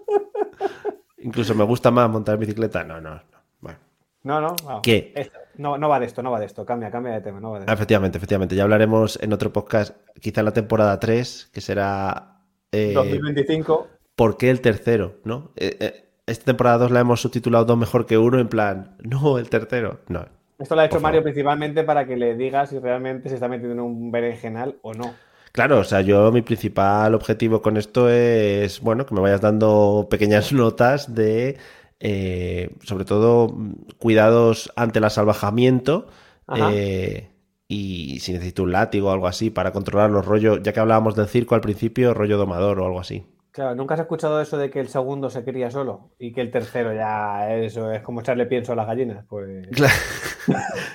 Incluso 1.27 1.57
me 1.57 1.65
gusta 1.65 1.91
más 1.91 2.09
montar 2.09 2.35
en 2.35 2.41
bicicleta. 2.41 2.85
No, 2.85 3.01
no, 3.01 3.17
no. 3.17 3.23
Bueno. 3.61 3.79
No, 4.23 4.41
no. 4.41 4.55
¿Qué? 4.81 5.29
No, 5.57 5.77
no 5.77 5.89
va 5.89 5.99
de 5.99 6.07
esto, 6.07 6.23
no 6.23 6.31
va 6.31 6.39
de 6.39 6.47
esto. 6.47 6.65
Cambia, 6.65 6.89
cambia 6.89 7.15
de 7.15 7.21
tema. 7.21 7.41
No 7.41 7.51
va 7.51 7.59
de 7.59 7.73
Efectivamente, 7.73 8.19
efectivamente. 8.19 8.55
Ya 8.55 8.63
hablaremos 8.63 9.19
en 9.21 9.33
otro 9.33 9.53
podcast, 9.53 9.97
quizá 10.21 10.43
en 10.43 10.45
la 10.45 10.53
temporada 10.53 10.99
3, 11.01 11.51
que 11.53 11.61
será. 11.61 12.43
2025. 12.71 13.89
Eh, 13.91 13.97
¿Por 14.15 14.37
qué 14.37 14.51
el 14.51 14.61
tercero? 14.61 15.17
¿No? 15.25 15.51
Eh, 15.57 15.77
eh, 15.81 16.09
esta 16.27 16.45
temporada 16.45 16.79
2 16.79 16.93
la 16.93 17.01
hemos 17.01 17.21
subtitulado 17.21 17.65
dos 17.65 17.77
mejor 17.77 18.07
que 18.07 18.19
uno, 18.19 18.39
en 18.39 18.49
plan, 18.49 18.97
no, 19.03 19.39
el 19.39 19.51
tercero. 19.51 20.01
No. 20.09 20.27
Esto 20.59 20.75
lo 20.75 20.83
ha 20.83 20.87
hecho 20.87 21.01
Mario 21.01 21.23
principalmente 21.23 21.83
para 21.85 22.07
que 22.07 22.17
le 22.17 22.37
diga 22.37 22.67
si 22.67 22.79
realmente 22.79 23.29
se 23.29 23.35
está 23.35 23.49
metiendo 23.49 23.75
en 23.75 23.81
un 23.81 24.11
berenjenal 24.13 24.79
o 24.83 24.95
no. 24.95 25.13
Claro, 25.57 25.79
o 25.79 25.85
sea, 25.85 26.03
yo 26.03 26.31
mi 26.33 26.43
principal 26.43 27.15
objetivo 27.15 27.63
con 27.63 27.79
esto 27.79 28.11
es, 28.11 28.79
bueno, 28.83 29.07
que 29.07 29.15
me 29.15 29.23
vayas 29.23 29.41
dando 29.41 30.07
pequeñas 30.11 30.53
notas 30.53 31.15
de 31.15 31.57
eh, 31.99 32.69
sobre 32.83 33.07
todo 33.07 33.57
cuidados 33.99 34.71
ante 34.77 34.99
el 34.99 35.07
asalvajamiento. 35.07 36.09
Eh, 36.55 37.31
y 37.69 38.21
si 38.21 38.35
necesito 38.35 38.65
un 38.65 38.73
látigo 38.73 39.09
o 39.09 39.13
algo 39.13 39.29
así 39.29 39.49
para 39.49 39.73
controlar 39.73 40.11
los 40.11 40.27
rollos, 40.27 40.61
ya 40.63 40.75
que 40.75 40.81
hablábamos 40.81 41.15
del 41.15 41.27
circo 41.27 41.55
al 41.55 41.63
principio, 41.63 42.13
rollo 42.13 42.37
domador 42.37 42.79
o 42.79 42.85
algo 42.85 43.01
así. 43.01 43.25
Claro, 43.51 43.75
¿nunca 43.75 43.95
has 43.95 44.01
escuchado 44.01 44.43
eso 44.43 44.59
de 44.59 44.69
que 44.69 44.81
el 44.81 44.89
segundo 44.89 45.31
se 45.31 45.43
cría 45.43 45.71
solo 45.71 46.11
y 46.19 46.35
que 46.35 46.43
el 46.43 46.51
tercero 46.51 46.93
ya 46.93 47.51
eso 47.55 47.91
es 47.91 48.03
como 48.03 48.21
echarle 48.21 48.45
pienso 48.45 48.75
a 48.75 48.77
las 48.77 48.87
gallinas? 48.87 49.25
Pues... 49.27 49.69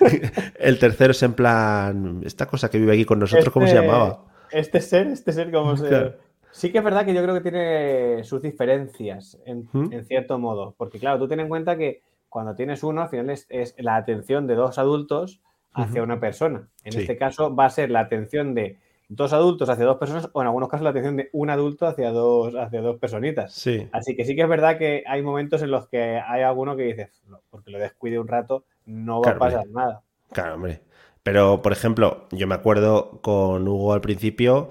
el 0.59 0.77
tercero 0.77 1.09
es 1.09 1.23
en 1.23 1.33
plan, 1.33 2.21
esta 2.23 2.45
cosa 2.45 2.69
que 2.69 2.77
vive 2.77 2.93
aquí 2.93 3.05
con 3.05 3.17
nosotros, 3.17 3.51
¿cómo 3.51 3.65
se 3.65 3.73
este 3.73 3.87
llamaba? 3.87 4.30
Este 4.51 4.81
ser, 4.81 5.07
este 5.07 5.31
ser, 5.31 5.51
¿cómo 5.51 5.77
se...? 5.77 6.13
Sí 6.51 6.71
que 6.71 6.79
es 6.79 6.83
verdad 6.83 7.05
que 7.05 7.13
yo 7.13 7.23
creo 7.23 7.33
que 7.33 7.41
tiene 7.41 8.23
sus 8.23 8.41
diferencias, 8.41 9.39
en, 9.45 9.69
cierto 10.03 10.37
modo, 10.37 10.75
porque 10.77 10.99
claro, 10.99 11.17
tú 11.17 11.27
ten 11.27 11.39
en 11.39 11.47
cuenta 11.47 11.77
que 11.77 12.01
cuando 12.27 12.55
tienes 12.55 12.83
uno, 12.83 13.01
al 13.01 13.09
final 13.09 13.29
es, 13.29 13.47
la 13.77 13.95
atención 13.95 14.47
de 14.47 14.55
dos 14.55 14.77
adultos 14.77 15.41
hacia 15.73 16.03
una 16.03 16.19
persona. 16.19 16.67
En 16.83 16.99
este 16.99 17.17
caso 17.17 17.55
va 17.55 17.65
a 17.65 17.69
ser 17.69 17.89
la 17.89 18.01
atención 18.01 18.53
de 18.53 18.77
dos 19.07 19.33
adultos 19.33 19.69
hacia 19.69 19.85
dos 19.85 19.97
personas 19.97 20.29
o 20.31 20.41
en 20.41 20.47
algunos 20.47 20.69
casos 20.69 20.83
la 20.83 20.91
atención 20.91 21.17
de 21.17 21.29
un 21.33 21.49
adulto 21.49 21.85
hacia 21.85 22.11
dos, 22.11 22.55
hacia 22.55 22.81
dos 22.81 22.97
personitas. 22.97 23.53
Sí. 23.53 23.87
Así 23.91 24.15
que 24.15 24.23
sí 24.23 24.35
que 24.35 24.43
es 24.43 24.49
verdad 24.49 24.77
que 24.77 25.03
hay 25.05 25.21
momentos 25.21 25.61
en 25.61 25.71
los 25.71 25.87
que 25.87 26.21
hay 26.25 26.43
alguno 26.43 26.75
que 26.75 26.83
dices, 26.83 27.21
porque 27.49 27.71
lo 27.71 27.79
descuide 27.79 28.19
un 28.19 28.27
rato, 28.27 28.65
no 28.85 29.21
va 29.21 29.31
a 29.31 29.37
pasar 29.37 29.67
nada. 29.67 30.01
Claro, 30.31 30.55
hombre. 30.55 30.81
Pero, 31.23 31.61
por 31.61 31.71
ejemplo, 31.73 32.27
yo 32.31 32.47
me 32.47 32.55
acuerdo 32.55 33.19
con 33.21 33.67
Hugo 33.67 33.93
al 33.93 34.01
principio 34.01 34.69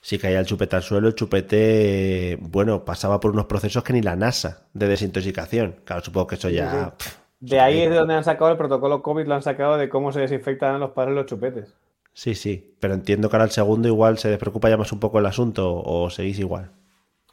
si 0.00 0.18
caía 0.18 0.40
el 0.40 0.46
chupete 0.46 0.76
al 0.76 0.82
suelo, 0.84 1.08
el 1.08 1.14
chupete, 1.16 2.38
bueno, 2.42 2.84
pasaba 2.86 3.20
por 3.20 3.32
unos 3.32 3.46
procesos 3.46 3.84
que 3.84 3.92
ni 3.94 4.02
la 4.02 4.16
NASA 4.16 4.68
de 4.74 4.88
desintoxicación. 4.88 5.76
Claro, 5.84 6.02
supongo 6.04 6.28
que 6.28 6.36
eso 6.36 6.50
ya... 6.50 6.94
de 7.38 7.60
ahí 7.60 7.80
es 7.82 7.90
de 7.90 7.96
donde 7.96 8.14
han 8.14 8.24
sacado 8.24 8.50
el 8.50 8.56
protocolo 8.56 9.00
COVID, 9.02 9.26
lo 9.28 9.34
han 9.36 9.42
sacado 9.42 9.76
de 9.76 9.88
cómo 9.88 10.10
se 10.12 10.18
desinfectan 10.20 10.80
los 10.80 10.90
padres 10.90 11.14
los 11.14 11.26
chupetes. 11.26 11.76
Sí, 12.12 12.34
sí, 12.34 12.74
pero 12.80 12.94
entiendo 12.94 13.28
que 13.28 13.36
ahora 13.36 13.44
el 13.44 13.50
segundo 13.52 13.86
igual 13.88 14.18
se 14.18 14.28
despreocupa 14.30 14.68
ya 14.70 14.76
más 14.76 14.90
un 14.92 15.00
poco 15.00 15.18
el 15.18 15.26
asunto 15.26 15.72
o 15.84 16.10
seguís 16.10 16.38
igual. 16.38 16.72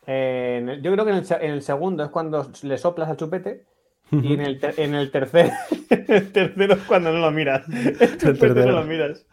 El- 0.06 0.82
yo 0.82 0.92
creo 0.92 1.06
que 1.06 1.12
en 1.12 1.18
el, 1.18 1.26
en 1.42 1.52
el 1.52 1.62
segundo 1.62 2.04
es 2.04 2.10
cuando 2.10 2.52
le 2.64 2.78
soplas 2.78 3.10
al 3.10 3.18
chupete. 3.18 3.66
Y 4.12 4.34
en 4.34 4.42
el, 4.42 4.60
ter- 4.60 4.74
en 4.78 4.94
el 4.96 5.10
tercer, 5.12 5.52
el 5.90 6.32
tercero 6.32 6.74
es 6.74 6.82
cuando 6.82 7.12
no 7.14 7.20
lo 7.20 7.32
miras. 7.32 7.64
El 7.70 8.08
tercero. 8.18 8.66
no 8.66 8.72
lo 8.72 8.84
miras. 8.84 9.26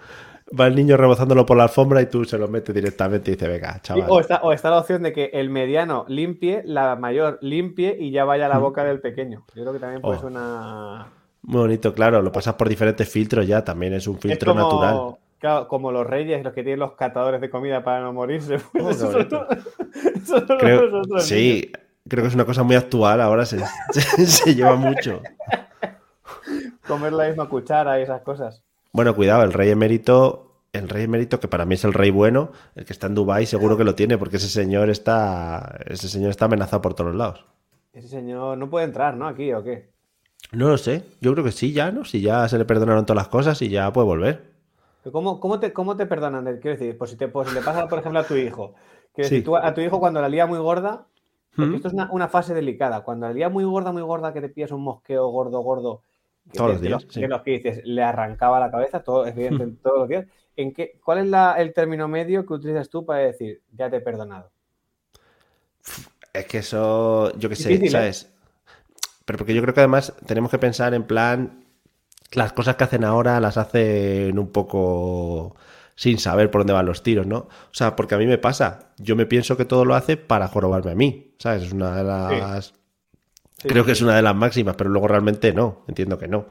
Va 0.59 0.67
el 0.67 0.75
niño 0.77 0.97
rebozándolo 0.97 1.45
por 1.45 1.59
la 1.59 1.65
alfombra 1.65 2.01
y 2.01 2.07
tú 2.07 2.25
se 2.25 2.39
lo 2.39 2.49
metes 2.49 2.75
directamente 2.75 3.31
y 3.31 3.35
dice, 3.35 3.47
venga, 3.49 3.81
chaval. 3.83 4.07
o, 4.09 4.19
está, 4.19 4.37
o 4.43 4.53
está 4.53 4.71
la 4.71 4.79
opción 4.79 5.03
de 5.03 5.13
que 5.13 5.31
el 5.35 5.51
mediano 5.51 6.07
limpie, 6.09 6.63
la 6.65 6.97
mayor 6.97 7.39
limpie 7.43 7.95
y 8.01 8.13
ya 8.13 8.25
vaya 8.25 8.47
a 8.47 8.49
la 8.49 8.57
boca 8.57 8.83
del 8.83 9.01
pequeño. 9.01 9.45
Yo 9.55 9.63
creo 9.63 9.73
que 9.75 9.79
también 9.79 10.01
puede 10.01 10.21
Oh. 10.23 10.27
una. 10.27 11.09
Muy 11.43 11.61
bonito, 11.61 11.93
claro, 11.93 12.23
lo 12.23 12.33
pasas 12.33 12.55
por 12.55 12.69
diferentes 12.69 13.07
filtros 13.09 13.47
ya, 13.47 13.63
también 13.63 13.93
es 13.93 14.07
un 14.07 14.15
Es 14.17 14.23
filtro 14.23 14.55
como, 14.55 14.65
natural. 14.65 15.17
claro, 15.39 15.69
como 15.69 15.93
los 15.93 16.07
reyes, 16.07 16.43
los 16.43 16.55
que 16.55 16.63
tienen 16.63 16.81
los 16.81 16.93
catadores 16.93 17.41
de 17.43 17.51
comida 17.51 17.85
para 17.85 18.01
no 18.01 18.13
morirse. 18.15 18.59
Pues 18.73 19.03
Oh, 19.03 19.19
eso 19.19 20.57
Creo, 20.59 20.87
los 20.87 21.07
otros 21.07 21.25
sí, 21.25 21.71
creo 22.09 22.23
que 22.23 22.29
es 22.29 22.35
una 22.35 22.45
cosa 22.45 22.63
muy 22.63 22.77
actual, 22.77 23.21
ahora 23.21 23.45
se, 23.47 23.59
se- 23.93 24.27
se 24.27 24.55
lleva 24.55 24.77
mucho. 24.77 25.23
Comer 26.87 27.13
la 27.13 27.29
misma 27.29 27.49
cuchara 27.49 27.99
y 28.01 28.03
esas 28.03 28.23
cosas. 28.23 28.63
Bueno, 28.93 29.15
cuidado, 29.15 29.43
el 29.43 29.53
rey 29.53 29.71
emérito, 29.71 30.53
el 30.73 30.89
rey 30.89 31.05
emérito, 31.05 31.39
que 31.41 31.49
para 31.49 31.67
mí 31.67 31.75
es 31.75 31.85
el 31.85 31.93
rey 31.93 32.11
bueno, 32.11 32.53
el 32.75 32.85
que 32.85 32.93
está 32.93 33.07
en 33.07 33.15
Dubái, 33.15 33.47
seguro 33.47 33.77
que 33.77 33.85
lo 33.85 33.95
tiene, 33.95 34.17
porque 34.17 34.37
ese 34.39 34.49
señor 34.49 34.89
está, 34.91 35.79
ese 35.87 36.09
señor 36.09 36.31
está 36.31 36.47
amenazado 36.47 36.81
por 36.81 36.95
todos 36.95 37.15
lados. 37.15 37.45
Ese 37.93 38.09
señor 38.09 38.57
no 38.57 38.71
puede 38.71 38.87
entrar, 38.87 39.17
¿no? 39.17 39.27
Aquí 39.29 39.53
o 39.53 39.63
qué. 39.63 39.91
No 40.53 40.69
lo 40.69 40.79
sé, 40.79 41.05
yo 41.21 41.33
creo 41.33 41.45
que 41.45 41.53
sí, 41.53 41.73
ya, 41.73 41.91
¿no? 41.91 42.05
Si 42.05 42.21
ya 42.23 42.49
se 42.49 42.57
le 42.57 42.65
perdonaron 42.65 43.05
todas 43.05 43.23
las 43.23 43.29
cosas 43.29 43.61
y 43.61 43.69
ya 43.69 43.93
puede 43.93 44.07
volver. 44.07 44.51
¿Cómo, 45.13 45.41
cómo, 45.41 45.59
te, 45.61 45.73
¿Cómo 45.73 45.97
te 45.97 46.07
perdonan? 46.07 46.45
Quiero 46.61 46.77
decir, 46.79 46.97
pues 46.97 47.11
si, 47.11 47.17
te, 47.17 47.29
pues 47.29 47.49
si 47.49 47.55
le 47.55 47.61
pasa, 47.61 47.89
por 47.89 47.99
ejemplo, 47.99 48.21
a 48.21 48.25
tu 48.25 48.35
hijo. 48.37 48.75
Sí. 49.17 49.23
decir, 49.23 49.45
tú 49.45 49.57
a 49.57 49.75
tu 49.75 49.81
hijo 49.81 49.99
cuando 50.01 50.21
la 50.23 50.29
lía 50.29 50.47
muy 50.47 50.59
gorda, 50.59 51.07
porque 51.59 51.77
¿Mm? 51.77 51.79
esto 51.79 51.89
es 51.89 51.95
una, 51.95 52.11
una 52.13 52.29
fase 52.29 52.55
delicada. 52.55 53.03
Cuando 53.05 53.27
la 53.29 53.33
lía 53.35 53.49
muy 53.49 53.65
gorda, 53.65 53.93
muy 53.93 54.03
gorda, 54.03 54.33
que 54.33 54.41
te 54.41 54.49
pillas 54.49 54.73
un 54.73 54.83
mosqueo 54.83 55.29
gordo, 55.29 55.61
gordo, 55.61 56.03
que 56.51 56.59
Todos 56.59 56.71
los 56.73 56.81
días, 56.83 57.01
los, 57.01 57.09
sí. 57.09 57.21
de 57.21 57.29
los 57.29 57.43
que 57.43 57.53
dices, 57.53 57.81
le 57.85 58.03
arrancaba 58.03 58.61
la 58.61 58.71
cabeza, 58.71 59.03
todo, 59.03 59.27
evidentemente, 59.27 59.81
todos 59.83 59.99
los 60.01 60.09
días. 60.09 60.27
¿En 60.57 60.73
qué, 60.75 60.99
¿Cuál 61.05 61.19
es 61.19 61.27
la- 61.29 61.55
el 61.61 61.73
término 61.75 62.09
medio 62.09 62.47
que 62.47 62.55
utilizas 62.55 62.89
tú 62.91 63.05
para 63.07 63.21
decir, 63.21 63.63
ya 63.73 63.91
te 63.91 63.97
he 63.97 64.01
perdonado? 64.01 64.51
Es 66.33 66.47
que 66.47 66.59
eso, 66.59 67.33
yo 67.39 67.49
qué 67.49 67.57
sé, 67.57 67.83
Difícil, 67.83 67.95
¿eh? 67.97 68.09
¿sabes? 68.09 68.29
Pero 69.25 69.39
porque 69.39 69.55
yo 69.55 69.63
creo 69.63 69.75
que 69.75 69.81
además 69.81 70.15
tenemos 70.27 70.51
que 70.51 70.59
pensar 70.59 70.95
en 70.95 71.05
plan, 71.05 71.65
las 72.33 72.53
cosas 72.55 72.77
que 72.77 72.85
hacen 72.85 73.05
ahora 73.05 73.41
las 73.41 73.59
hacen 73.59 74.39
un 74.39 74.49
poco 74.53 75.57
sin 75.99 76.19
saber 76.19 76.51
por 76.51 76.61
dónde 76.63 76.75
van 76.75 76.87
los 76.87 77.03
tiros, 77.03 77.27
¿no? 77.27 77.39
O 77.39 77.75
sea, 77.75 77.97
porque 77.97 78.15
a 78.15 78.19
mí 78.19 78.27
me 78.27 78.39
pasa, 78.39 78.93
yo 78.99 79.17
me 79.17 79.27
pienso 79.27 79.57
que 79.59 79.67
todo 79.67 79.85
lo 79.85 79.97
hace 79.97 80.17
para 80.17 80.49
jorobarme 80.49 80.93
a 80.93 80.95
mí, 80.95 81.35
¿sabes? 81.41 81.65
Es 81.65 81.73
una 81.73 81.97
de 81.97 82.05
las... 82.05 82.75
Sí, 83.59 83.69
creo 83.69 83.85
que 83.85 83.93
es 83.93 84.03
una 84.03 84.17
de 84.17 84.23
las 84.23 84.37
máximas, 84.37 84.77
pero 84.77 84.91
luego 84.91 85.09
realmente 85.09 85.53
no, 85.55 85.85
entiendo 85.89 86.19
que 86.19 86.29
no. 86.29 86.47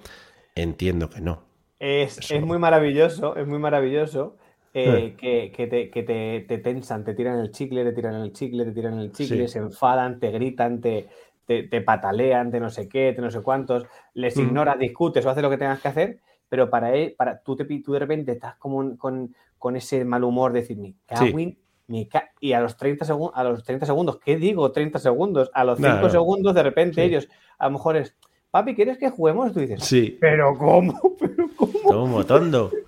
Entiendo 0.56 1.10
que 1.10 1.22
no. 1.22 1.44
Es, 1.80 2.18
Eso. 2.18 2.28
es 2.28 2.42
muy 2.44 2.58
maravilloso, 2.58 3.36
es 3.36 3.46
muy 3.48 3.60
maravilloso 3.60 4.38
eh, 4.74 5.16
Eh. 5.16 5.18
que, 5.20 5.52
que 5.56 5.68
te, 5.68 5.90
que 5.92 6.04
te- 6.04 6.46
te 6.48 6.58
tensan, 6.58 7.04
te 7.04 7.14
tiran 7.14 7.40
el 7.40 7.52
chicle, 7.52 7.84
te 7.84 7.94
tiran 7.94 8.16
el 8.16 8.34
chicle, 8.34 8.66
te 8.66 8.72
tiran 8.72 9.00
el 9.00 9.12
chicle, 9.12 9.48
se 9.48 9.60
enfadan, 9.60 10.20
te 10.20 10.32
gritan, 10.32 10.82
te, 10.82 11.10
te, 11.46 11.64
te 11.64 11.82
patalean, 11.82 12.52
te 12.52 12.60
no 12.60 12.70
sé 12.72 12.90
qué, 12.90 13.14
te 13.16 13.22
no 13.22 13.30
sé 13.32 13.42
cuántos, 13.44 13.86
les 14.14 14.38
Mm. 14.38 14.40
ignoras, 14.40 14.80
discutes 14.80 15.24
o 15.26 15.30
haces 15.30 15.44
lo 15.44 15.50
que 15.52 15.58
tengas 15.58 15.80
que 15.82 15.88
hacer, 15.88 16.20
pero 16.50 16.70
para 16.70 16.94
él, 16.96 17.16
para, 17.18 17.40
tú, 17.42 17.56
te, 17.56 17.66
tú 17.66 17.94
de 17.94 18.00
repente 18.00 18.32
estás 18.32 18.56
como 18.58 18.78
un- 18.78 18.98
con, 18.98 19.36
con 19.58 19.76
ese 19.76 20.06
mal 20.06 20.24
humor 20.24 20.54
de 20.54 20.62
decir, 20.62 20.78
me 20.78 20.94
cago 21.06 21.26
Sí. 21.38 21.58
me 21.88 22.08
ca-". 22.08 22.32
y 22.40 22.54
a 22.54 22.60
los 22.60 22.78
30 22.78 23.06
segundos, 23.06 23.32
a 23.38 23.44
los 23.44 23.64
30 23.64 23.86
segundos, 23.86 24.20
¿qué 24.20 24.36
digo 24.38 24.72
30 24.72 25.00
segundos? 25.00 25.50
A 25.54 25.64
los 25.64 25.78
5 25.78 25.90
Claro. 25.90 26.10
segundos 26.10 26.54
de 26.56 26.64
repente 26.64 26.96
Sí. 26.96 27.02
ellos, 27.02 27.28
a 27.58 27.66
lo 27.68 27.72
mejor 27.74 27.98
es, 27.98 28.16
papi, 28.52 28.76
¿quieres 28.76 28.98
que 28.98 29.10
juguemos? 29.10 29.52
Tú 29.54 29.60
dices, 29.60 29.84
Sí, 29.84 30.18
pero 30.22 30.58
¿cómo? 30.58 31.00
¿Pero 31.20 31.48
cómo? 31.56 31.80
como 31.84 32.26
tondo. 32.26 32.72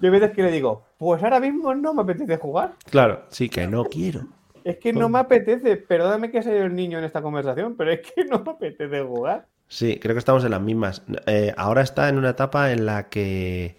Yo 0.00 0.08
hay 0.08 0.10
veces 0.10 0.32
que 0.32 0.42
le 0.42 0.50
digo, 0.50 0.82
pues 0.98 1.22
ahora 1.22 1.38
mismo 1.38 1.74
no 1.74 1.94
me 1.94 2.02
apetece 2.02 2.36
jugar. 2.36 2.72
Claro, 2.90 3.22
sí, 3.28 3.48
que 3.48 3.66
no 3.66 3.84
quiero. 3.84 4.22
Es 4.64 4.78
que 4.78 4.92
no 4.92 5.08
me 5.08 5.18
apetece. 5.20 5.76
Perdóname 5.76 6.30
que 6.30 6.42
sea 6.42 6.64
el 6.64 6.74
niño 6.74 6.98
en 6.98 7.04
esta 7.04 7.22
conversación, 7.22 7.76
pero 7.76 7.92
es 7.92 8.00
que 8.00 8.24
no 8.24 8.40
me 8.42 8.52
apetece 8.52 9.02
jugar. 9.02 9.46
Sí, 9.72 9.98
creo 9.98 10.14
que 10.14 10.18
estamos 10.18 10.44
en 10.44 10.50
las 10.50 10.60
mismas. 10.60 11.00
Eh, 11.26 11.54
ahora 11.56 11.80
está 11.80 12.10
en 12.10 12.18
una 12.18 12.28
etapa 12.28 12.72
en 12.72 12.84
la 12.84 13.08
que 13.08 13.78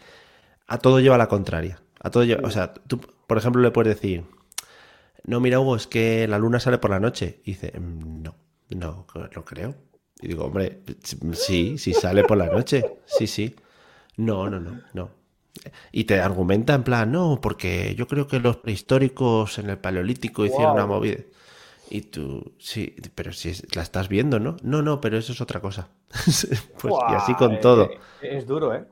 a 0.65 0.79
todo 0.79 0.99
lleva 0.99 1.19
la 1.19 1.27
contraria. 1.27 1.83
A 1.99 2.09
todo 2.09 2.23
lleva, 2.23 2.47
o 2.47 2.49
sea, 2.49 2.73
tú, 2.73 2.99
por 3.27 3.37
ejemplo, 3.37 3.61
le 3.61 3.69
puedes 3.69 3.93
decir, 3.93 4.23
no, 5.23 5.39
mira, 5.39 5.59
Hugo, 5.59 5.75
es 5.75 5.85
que 5.85 6.27
la 6.27 6.39
luna 6.39 6.59
sale 6.59 6.79
por 6.79 6.89
la 6.89 6.99
noche. 6.99 7.41
Y 7.45 7.51
dice, 7.51 7.79
"Mm, 7.79 8.23
no, 8.23 8.35
no, 8.71 9.05
no 9.35 9.45
creo. 9.45 9.75
Y 10.19 10.29
digo, 10.29 10.45
hombre, 10.45 10.81
sí, 11.33 11.77
sí 11.77 11.93
sale 11.93 12.23
por 12.23 12.39
la 12.39 12.47
noche. 12.47 12.83
Sí, 13.05 13.27
sí. 13.27 13.55
No, 14.17 14.49
no, 14.49 14.59
no, 14.59 14.81
no. 14.95 15.11
Y 15.91 16.05
te 16.05 16.19
argumenta 16.19 16.73
en 16.73 16.81
plan, 16.83 17.11
no, 17.11 17.39
porque 17.39 17.93
yo 17.93 18.07
creo 18.07 18.25
que 18.27 18.39
los 18.39 18.57
prehistóricos 18.57 19.59
en 19.59 19.69
el 19.69 19.77
Paleolítico 19.77 20.43
hicieron 20.43 20.71
una 20.71 20.85
Guau. 20.85 20.97
movida. 21.01 21.19
Y 21.89 22.01
tú, 22.01 22.53
sí, 22.59 22.95
pero 23.15 23.33
si 23.33 23.49
es- 23.49 23.75
la 23.75 23.83
estás 23.83 24.09
viendo, 24.09 24.39
¿no? 24.39 24.57
No, 24.63 24.81
no, 24.81 24.99
pero 25.01 25.17
eso 25.17 25.31
es 25.33 25.41
otra 25.41 25.59
cosa. 25.61 25.89
pues 26.81 27.01
y 27.05 27.13
así 27.13 27.35
con 27.35 27.59
todo. 27.59 27.91
eh, 27.91 28.05
Es, 28.19 28.45
duro, 28.47 28.73
¿eh? 28.73 28.87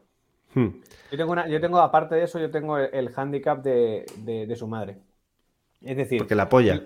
Hmm. 0.55 0.71
Yo 1.09 1.17
tengo, 1.17 1.31
una, 1.33 1.47
yo 1.47 1.59
tengo, 1.59 1.79
aparte 1.79 2.15
de 2.15 2.23
eso, 2.23 2.39
yo 2.39 2.49
tengo 2.51 2.77
el, 2.77 2.89
el 2.93 3.11
handicap 3.15 3.61
de, 3.63 4.05
de- 4.15 4.47
de 4.47 4.55
su 4.55 4.67
madre. 4.67 5.01
Es 5.81 5.97
decir, 5.97 6.19
Porque 6.19 6.35
la 6.35 6.49
polla. 6.49 6.83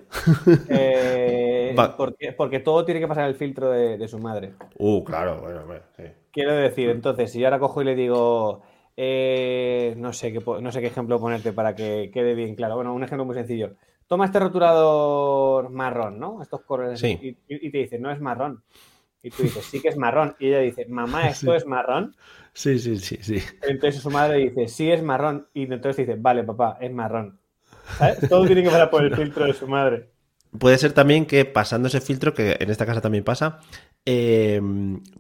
eh, 0.68 1.94
porque, 1.98 2.34
porque 2.34 2.60
todo 2.60 2.86
tiene 2.86 3.00
que 3.00 3.08
pasar 3.08 3.28
el 3.30 3.36
filtro 3.36 3.70
de, 3.72 3.98
de 3.98 4.08
su 4.08 4.20
madre. 4.20 4.56
Uh, 4.80 5.04
claro, 5.04 5.42
bueno, 5.42 5.66
bueno, 5.66 5.84
sí. 5.98 6.04
Quiero 6.32 6.54
decir, 6.56 6.90
entonces, 6.90 7.32
si 7.32 7.40
yo 7.40 7.48
ahora 7.48 7.60
cojo 7.60 7.82
y 7.82 7.86
le 7.86 7.96
digo, 7.96 8.62
eh, 8.98 9.94
no, 9.98 10.12
sé 10.12 10.34
qué, 10.34 10.40
no 10.62 10.72
sé 10.72 10.82
qué 10.82 10.88
ejemplo 10.88 11.20
ponerte 11.20 11.54
para 11.54 11.76
que 11.76 12.12
quede 12.14 12.36
bien 12.36 12.56
claro. 12.56 12.76
Bueno, 12.76 12.94
un 12.94 13.04
ejemplo 13.04 13.24
muy 13.26 13.36
sencillo. 13.36 13.76
Toma 14.08 14.26
este 14.26 14.40
rotulador 14.40 15.70
marrón, 15.70 16.20
¿no? 16.20 16.42
Estos 16.42 16.62
colores. 16.62 17.00
Sí. 17.00 17.38
Y, 17.48 17.70
te 17.72 17.78
dice, 17.80 17.98
no 18.00 18.12
es 18.12 18.20
marrón. 18.22 18.64
Y 19.24 19.32
tú 19.32 19.44
dices, 19.44 19.66
sí 19.66 19.82
que 19.82 19.88
es 19.88 19.98
marrón. 19.98 20.36
Y 20.40 20.48
ella 20.50 20.60
dice, 20.60 20.86
mamá, 20.88 21.28
¿esto 21.30 21.52
Sí. 21.52 21.58
es 21.58 21.66
marrón? 21.66 22.16
Sí, 22.54 22.78
sí, 22.80 22.98
sí, 22.98 23.18
sí. 23.22 23.40
Entonces 23.64 24.02
su 24.02 24.12
madre 24.12 24.38
dice, 24.38 24.68
sí 24.68 24.92
es 24.92 25.02
marrón. 25.02 25.48
Y 25.54 25.64
entonces 25.64 26.06
dice, 26.06 26.18
vale, 26.20 26.44
papá, 26.44 26.78
es 26.80 26.92
marrón. 26.92 27.40
¿Sabes? 27.98 28.30
Todo 28.30 28.46
tiene 28.46 28.64
que 28.64 28.70
pasar 28.70 28.90
por 28.90 29.04
el 29.04 29.16
filtro 29.16 29.46
de 29.46 29.54
su 29.54 29.68
madre. 29.68 30.10
Puede 30.58 30.78
ser 30.78 30.94
también 30.94 31.26
que 31.26 31.44
pasando 31.44 31.88
ese 31.88 32.00
filtro, 32.00 32.34
que 32.34 32.56
en 32.60 32.70
esta 32.70 32.86
casa 32.86 33.02
también 33.02 33.24
pasa, 33.26 33.60
eh, 34.06 34.62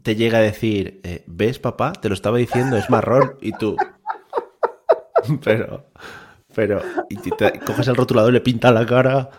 te 0.02 0.15
llega 0.15 0.38
a 0.38 0.41
decir, 0.41 1.02
eh, 1.04 1.24
¿ves, 1.28 1.60
papá? 1.60 1.91
Te 1.93 2.08
lo 2.08 2.13
estaba 2.13 2.38
diciendo, 2.38 2.78
es 2.78 2.89
marrón. 2.89 3.36
Y 3.41 3.52
tú. 3.52 3.76
pero. 5.43 5.86
Pero. 6.55 6.81
Y 7.09 7.17
te, 7.17 7.31
te- 7.31 7.59
coges 7.59 7.87
el 7.87 7.95
rotulador 7.95 8.31
y 8.31 8.33
le 8.35 8.41
pintas 8.41 8.73
la 8.73 8.85
cara. 8.85 9.29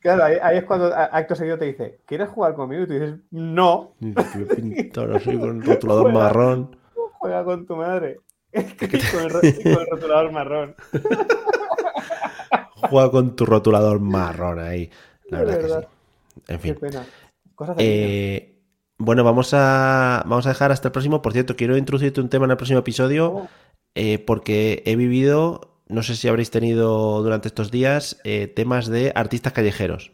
Claro, 0.00 0.24
ahí, 0.24 0.36
ahí 0.42 0.58
es 0.58 0.64
cuando 0.64 0.92
acto 0.94 1.34
seguido 1.34 1.56
te 1.58 1.64
dice, 1.64 2.00
¿quieres 2.04 2.28
jugar 2.28 2.54
conmigo? 2.54 2.82
Y 2.82 2.86
tú 2.86 2.92
dices, 2.92 3.14
no, 3.30 3.94
Y 4.00 4.12
pintas 4.12 5.08
así 5.14 5.38
con 5.38 5.56
el 5.56 5.62
rotulador 5.64 6.02
Juega. 6.10 6.18
marrón. 6.18 6.76
juega 7.18 7.44
con 7.44 7.66
tu 7.66 7.76
madre. 7.76 8.20
con, 8.52 8.90
el, 8.92 9.62
con 9.62 9.72
el 9.72 9.86
rotulador 9.90 10.30
marrón. 10.32 10.74
Juega 12.90 13.10
con 13.10 13.34
tu 13.34 13.46
rotulador 13.46 14.00
marrón 14.00 14.58
ahí. 14.58 14.90
La 15.30 15.38
De 15.38 15.44
verdad 15.44 15.58
que 15.60 15.64
sí. 15.66 15.72
verdad. 15.72 15.88
En 16.48 16.56
Qué 16.56 16.58
fin. 16.62 16.74
pena. 16.76 17.04
Cosas. 17.54 17.76
Eh, 17.78 18.60
bueno, 18.98 19.24
vamos 19.24 19.54
a, 19.54 20.22
vamos 20.26 20.46
a 20.46 20.50
dejar 20.50 20.70
hasta 20.72 20.88
el 20.88 20.92
próximo. 20.92 21.22
Por 21.22 21.32
cierto, 21.32 21.56
quiero 21.56 21.76
introducirte 21.76 22.20
un 22.20 22.28
tema 22.28 22.44
en 22.44 22.50
el 22.52 22.56
próximo 22.56 22.78
episodio 22.80 23.32
Oh. 23.32 23.48
eh, 23.94 24.18
porque 24.18 24.82
he 24.86 24.96
vivido, 24.96 25.73
no 25.94 26.02
sé 26.02 26.14
si 26.16 26.28
habréis 26.28 26.50
tenido 26.50 27.22
durante 27.22 27.48
estos 27.48 27.70
días, 27.70 28.20
eh, 28.24 28.46
temas 28.48 28.86
de 28.88 29.12
artistas 29.14 29.52
callejeros. 29.52 30.12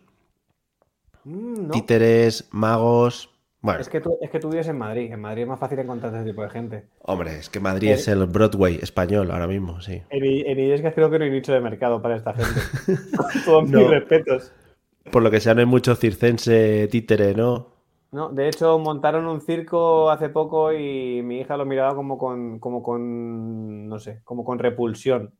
Mm, 1.24 1.66
no. 1.66 1.70
Títeres, 1.72 2.48
magos. 2.52 3.30
Bueno, 3.62 3.80
Es 3.80 3.90
que, 3.90 4.00
tú, 4.00 4.16
es 4.22 4.30
que 4.30 4.40
tú 4.40 4.48
vives 4.48 4.68
en 4.68 4.78
Madrid. 4.78 5.12
En 5.12 5.20
Madrid 5.20 5.42
es 5.42 5.48
más 5.48 5.60
fácil 5.60 5.78
encontrar 5.78 6.14
ese 6.14 6.24
tipo 6.24 6.42
de 6.42 6.48
gente. 6.48 6.84
hombre, 7.02 7.38
es 7.38 7.50
que 7.50 7.60
Madrid 7.60 7.88
Eh, 7.90 7.92
es 7.94 8.08
el 8.08 8.24
Broadway 8.26 8.76
español 8.80 9.30
ahora 9.30 9.46
mismo, 9.46 9.80
sí. 9.82 10.00
En, 10.08 10.24
en 10.24 10.58
Illescas 10.58 10.94
creo 10.94 11.10
que 11.10 11.18
no 11.18 11.24
hay 11.26 11.30
nicho 11.30 11.52
de 11.52 11.60
mercado 11.60 12.00
para 12.00 12.16
esta 12.16 12.32
gente. 12.32 12.60
Con 13.16 13.26
todos 13.44 13.68
No. 13.68 13.80
mis 13.80 13.90
respetos. 13.90 14.52
Por 15.12 15.22
lo 15.22 15.30
que 15.30 15.40
sea, 15.40 15.54
no 15.54 15.60
hay 15.60 15.66
mucho 15.66 15.94
circense 15.94 16.88
títere, 16.88 17.34
¿no? 17.34 17.68
No, 18.12 18.30
de 18.30 18.48
hecho, 18.48 18.78
montaron 18.78 19.26
un 19.26 19.40
circo 19.40 20.10
hace 20.10 20.30
poco 20.30 20.72
y 20.72 21.22
mi 21.22 21.40
hija 21.40 21.56
lo 21.56 21.64
miraba 21.66 21.94
como 21.94 22.18
con, 22.18 22.58
como 22.58 22.82
con, 22.82 23.88
no 23.88 23.98
sé, 24.00 24.20
como 24.24 24.44
con 24.44 24.58
repulsión. 24.58 25.34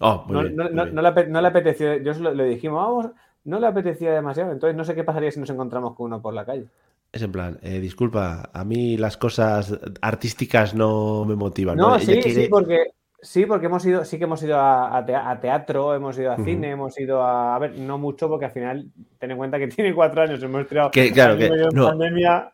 Oh, 0.00 0.24
muy 0.26 0.34
No, 0.34 0.42
bien, 0.42 0.56
no- 0.56 0.64
muy 0.64 0.72
no- 0.74 0.82
bien. 0.84 0.94
no 0.94 1.02
le, 1.02 1.26
no 1.28 1.40
le 1.40 1.48
apeteció, 1.48 1.96
yo 1.98 2.14
lo- 2.14 2.34
le 2.34 2.44
dijimos, 2.44 2.82
vamos, 2.84 3.10
no 3.44 3.60
le 3.60 3.66
apetecía 3.66 4.12
demasiado. 4.12 4.52
Entonces 4.52 4.76
no 4.76 4.84
sé 4.84 4.94
qué 4.94 5.04
pasaría 5.04 5.30
si 5.30 5.40
nos 5.40 5.50
encontramos 5.50 5.94
con 5.94 6.06
uno 6.06 6.20
por 6.22 6.34
la 6.34 6.44
calle. 6.44 6.66
Es 7.12 7.22
en 7.22 7.30
plan, 7.30 7.58
eh, 7.62 7.78
disculpa, 7.78 8.50
a 8.52 8.64
mí 8.64 8.96
las 8.96 9.16
cosas 9.16 9.78
artísticas 10.02 10.74
no 10.74 11.24
me 11.24 11.36
motivan. 11.36 11.76
No, 11.76 11.90
¿no? 11.90 11.98
sí, 12.00 12.06
quiere- 12.06 12.30
sí, 12.44 12.48
porque 12.48 12.86
Sí, 13.22 13.46
porque 13.46 13.64
hemos 13.66 13.82
ido, 13.86 14.04
sí 14.04 14.18
que 14.18 14.24
hemos 14.24 14.42
ido 14.42 14.58
a, 14.60 15.02
teatro, 15.40 15.94
hemos 15.94 16.18
ido 16.18 16.30
a 16.32 16.36
cine, 16.36 16.72
hemos 16.72 17.00
ido 17.00 17.22
a, 17.22 17.56
a 17.56 17.58
ver, 17.58 17.78
no 17.78 17.96
mucho, 17.96 18.28
porque 18.28 18.44
al 18.44 18.50
final 18.50 18.86
ten 19.18 19.30
en 19.30 19.38
cuenta 19.38 19.58
que 19.58 19.66
tiene 19.68 19.94
cuatro 19.94 20.20
años, 20.20 20.42
hemos 20.42 20.66
tirado 20.68 20.90
que, 20.90 21.10
claro, 21.10 21.38
que, 21.38 21.48
pandemia. 21.74 22.52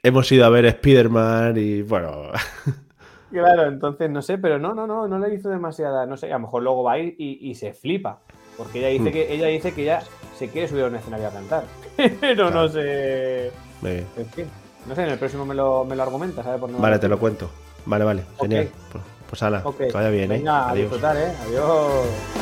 Hemos 0.00 0.30
ido 0.30 0.44
a 0.44 0.48
ver 0.48 0.66
Spider-Man 0.66 1.56
y 1.56 1.82
bueno. 1.82 2.30
Claro, 3.32 3.66
entonces 3.66 4.10
no 4.10 4.22
sé, 4.22 4.38
pero 4.38 4.58
no, 4.58 4.74
no, 4.74 4.86
no, 4.86 5.08
no 5.08 5.18
le 5.18 5.34
hizo 5.34 5.48
demasiada, 5.48 6.06
no 6.06 6.16
sé, 6.16 6.26
a 6.30 6.34
lo 6.34 6.40
mejor 6.40 6.62
luego 6.62 6.82
va 6.82 6.92
a 6.92 6.98
ir 6.98 7.14
y, 7.18 7.54
se 7.54 7.72
flipa. 7.72 8.18
Porque 8.56 8.80
ella 8.80 8.88
dice 8.88 9.08
mm. 9.08 9.12
que 9.12 9.34
ella 9.34 9.46
dice 9.46 9.72
que 9.72 9.84
ya 9.84 10.02
se 10.36 10.48
quiere 10.48 10.68
subir 10.68 10.84
a 10.84 10.88
un 10.88 10.96
escenario 10.96 11.28
a 11.28 11.30
cantar. 11.30 11.64
Pero 12.20 12.50
no 12.50 12.68
sé. 12.68 13.46
En 13.82 14.26
fin. 14.34 14.46
No 14.86 14.94
sé, 14.94 15.04
en 15.04 15.10
el 15.10 15.18
próximo 15.18 15.46
me 15.46 15.54
lo, 15.54 15.84
me 15.84 15.96
lo 15.96 16.02
argumentas, 16.02 16.44
¿sabes? 16.44 16.60
vale, 16.78 16.98
te 16.98 17.08
lo 17.08 17.18
cuento. 17.18 17.48
Vale, 17.86 18.04
vale, 18.04 18.24
genial. 18.40 18.68
Pues, 18.90 19.04
pues 19.28 19.42
ala, 19.42 19.64
que 19.78 19.90
vaya 19.92 20.10
bien, 20.10 20.30
¿eh? 20.32 20.38
Venga, 20.38 20.68
Adiós. 20.68 20.72
a 20.72 20.74
disfrutar, 20.74 21.16
¿eh? 21.16 21.32
Adiós. 21.46 22.41